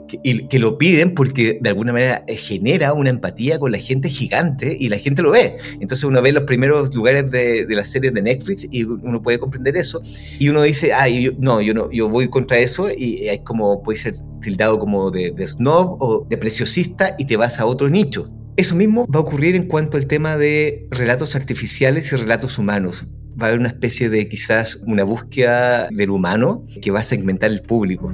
que, 0.49 0.59
lo 0.59 0.77
piden 0.77 1.13
porque 1.13 1.59
de 1.61 1.69
alguna 1.69 1.93
manera 1.93 2.23
genera 2.27 2.93
una 2.93 3.09
empatía 3.09 3.59
con 3.59 3.71
la 3.71 3.77
gente 3.77 4.09
gigante 4.09 4.75
y 4.79 4.89
la 4.89 4.97
gente 4.97 5.21
lo 5.21 5.31
ve. 5.31 5.57
Entonces 5.79 6.03
uno 6.03 6.21
ve 6.21 6.31
los 6.31 6.43
primeros 6.43 6.93
lugares 6.93 7.29
de, 7.31 7.65
de 7.65 7.75
las 7.75 7.89
series 7.89 8.13
de 8.13 8.21
Netflix 8.21 8.67
y 8.71 8.83
uno 8.83 9.21
puede 9.21 9.39
comprender 9.39 9.77
eso. 9.77 10.01
Y 10.39 10.49
uno 10.49 10.61
dice, 10.61 10.93
ah, 10.93 11.05
no, 11.39 11.61
yo 11.61 11.73
no, 11.73 11.91
yo 11.91 12.09
voy 12.09 12.29
contra 12.29 12.57
eso 12.57 12.89
y 12.95 13.27
es 13.27 13.39
como 13.39 13.83
puede 13.83 13.97
ser 13.97 14.15
tildado 14.41 14.79
como 14.79 15.11
de, 15.11 15.31
de 15.31 15.47
snob 15.47 15.97
o 16.01 16.25
de 16.29 16.37
preciosista 16.37 17.15
y 17.17 17.25
te 17.25 17.37
vas 17.37 17.59
a 17.59 17.65
otro 17.65 17.89
nicho. 17.89 18.31
Eso 18.55 18.75
mismo 18.75 19.07
va 19.07 19.19
a 19.19 19.23
ocurrir 19.23 19.55
en 19.55 19.63
cuanto 19.63 19.97
al 19.97 20.05
tema 20.05 20.37
de 20.37 20.87
relatos 20.91 21.35
artificiales 21.35 22.11
y 22.11 22.15
relatos 22.15 22.59
humanos. 22.59 23.07
Va 23.41 23.45
a 23.45 23.49
haber 23.49 23.59
una 23.59 23.69
especie 23.69 24.09
de 24.09 24.29
quizás 24.29 24.79
una 24.85 25.03
búsqueda 25.03 25.87
del 25.89 26.11
humano 26.11 26.63
que 26.81 26.91
va 26.91 26.99
a 26.99 27.03
segmentar 27.03 27.49
el 27.49 27.63
público. 27.63 28.13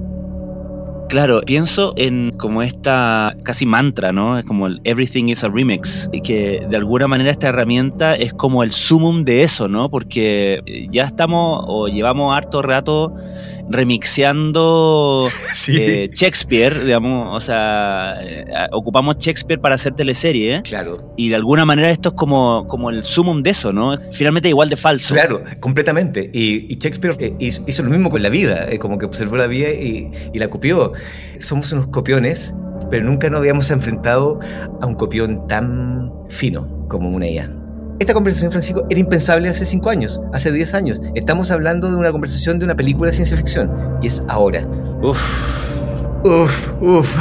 Claro, 1.10 1.42
pienso 1.42 1.94
en 1.98 2.32
como 2.38 2.62
esta 2.62 3.36
casi 3.44 3.66
mantra, 3.66 4.12
¿no? 4.12 4.38
Es 4.38 4.46
como 4.46 4.68
el 4.68 4.80
everything 4.84 5.26
is 5.26 5.44
a 5.44 5.50
remix, 5.50 6.08
y 6.14 6.22
que 6.22 6.66
de 6.70 6.78
alguna 6.78 7.08
manera 7.08 7.32
esta 7.32 7.50
herramienta 7.50 8.16
es 8.16 8.32
como 8.32 8.64
el 8.64 8.72
sumum 8.72 9.26
de 9.26 9.42
eso, 9.42 9.68
¿no? 9.68 9.90
Porque 9.90 10.88
ya 10.92 11.06
estamos 11.06 11.64
o 11.68 11.88
llevamos 11.88 12.38
harto 12.38 12.62
rato 12.62 13.16
remixeando 13.70 15.28
sí. 15.54 15.78
eh, 15.80 16.10
Shakespeare, 16.12 16.84
digamos, 16.84 17.36
o 17.36 17.40
sea, 17.40 18.20
eh, 18.22 18.46
ocupamos 18.72 19.18
Shakespeare 19.18 19.62
para 19.62 19.76
hacer 19.76 19.94
teleserie, 19.94 20.56
¿eh? 20.56 20.62
Claro. 20.64 21.14
Y 21.16 21.30
de 21.30 21.36
alguna 21.36 21.66
manera 21.66 21.90
esto 21.90 22.10
es 22.10 22.16
como, 22.16 22.68
como 22.68 22.90
el 22.90 23.04
sumum 23.04 23.44
de 23.44 23.52
eso, 23.52 23.72
¿no? 23.72 23.96
Finalmente 24.12 24.50
igual 24.50 24.70
de 24.70 24.76
falso. 24.76 25.14
Claro, 25.14 25.44
completamente. 25.60 26.30
Y, 26.34 26.72
y 26.74 26.78
Shakespeare 26.78 27.16
eh, 27.20 27.36
hizo 27.40 27.84
lo 27.84 27.90
mismo 27.90 28.10
con 28.10 28.24
la 28.24 28.30
vida, 28.30 28.68
eh, 28.70 28.80
como 28.80 28.98
que 28.98 29.06
observó 29.06 29.38
la 29.38 29.48
vida 29.48 29.70
y, 29.70 30.12
y, 30.34 30.40
la 30.40 30.50
copió. 30.50 30.94
Somos 31.40 31.72
unos 31.72 31.88
copiones, 31.88 32.54
pero 32.90 33.06
nunca 33.06 33.30
nos 33.30 33.40
habíamos 33.40 33.70
enfrentado 33.72 34.40
a 34.82 34.86
un 34.86 34.96
copión 34.96 35.48
tan 35.48 36.12
fino 36.30 36.86
como 36.88 37.10
una 37.10 37.28
IA. 37.28 37.52
Esta 38.00 38.14
conversación, 38.14 38.52
Francisco, 38.52 38.86
era 38.90 39.00
impensable 39.00 39.50
hace 39.50 39.66
5 39.66 39.90
años, 39.90 40.22
hace 40.32 40.54
10 40.54 40.74
años. 40.74 41.02
Estamos 41.16 41.52
hablando 41.52 41.90
de 41.90 41.98
una 41.98 42.14
conversación 42.14 42.58
de 42.58 42.66
una 42.66 42.76
película 42.76 43.10
de 43.10 43.14
ciencia 43.14 43.36
ficción. 43.36 43.70
Y 44.02 44.08
es 44.08 44.24
ahora. 44.30 44.66
Uf. 45.02 45.20
Uf, 46.24 46.72
uf. 46.82 47.16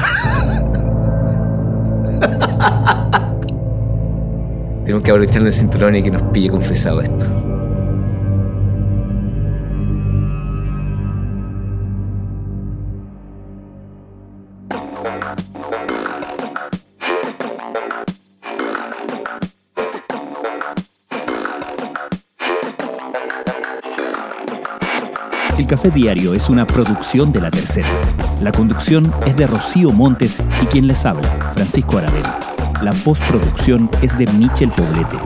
Tenemos 4.84 5.04
que 5.04 5.10
abrocharnos 5.10 5.48
el 5.48 5.52
cinturón 5.52 5.96
y 5.96 6.02
que 6.02 6.12
nos 6.12 6.22
pille 6.22 6.48
confesado 6.48 7.00
esto. 7.00 7.26
El 25.56 25.66
Café 25.66 25.90
Diario 25.90 26.34
es 26.34 26.48
una 26.48 26.66
producción 26.66 27.32
de 27.32 27.40
La 27.40 27.50
Tercera. 27.50 27.88
La 28.40 28.52
conducción 28.52 29.12
es 29.26 29.36
de 29.36 29.46
Rocío 29.46 29.90
Montes 29.90 30.40
y 30.62 30.66
quien 30.66 30.86
les 30.86 31.04
habla, 31.04 31.28
Francisco 31.54 31.98
Aravena. 31.98 32.38
La 32.80 32.92
postproducción 32.92 33.90
es 34.00 34.16
de 34.16 34.26
Michel 34.28 34.70
Poblete. 34.70 35.16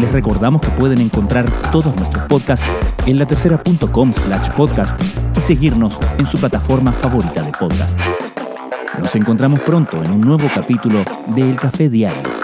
Les 0.00 0.12
recordamos 0.12 0.60
que 0.60 0.68
pueden 0.68 1.00
encontrar 1.00 1.50
todos 1.72 1.94
nuestros 1.96 2.24
podcasts 2.26 2.68
en 3.06 3.18
latercera.com 3.18 4.12
slash 4.12 4.48
podcast 4.50 5.00
y 5.36 5.40
seguirnos 5.40 5.98
en 6.18 6.26
su 6.26 6.38
plataforma 6.38 6.92
favorita 6.92 7.42
de 7.42 7.50
podcast. 7.50 8.07
Nos 8.98 9.14
encontramos 9.14 9.60
pronto 9.60 10.02
en 10.02 10.10
un 10.10 10.20
nuevo 10.20 10.48
capítulo 10.54 11.04
de 11.34 11.50
El 11.50 11.56
Café 11.56 11.88
Diario 11.88 12.37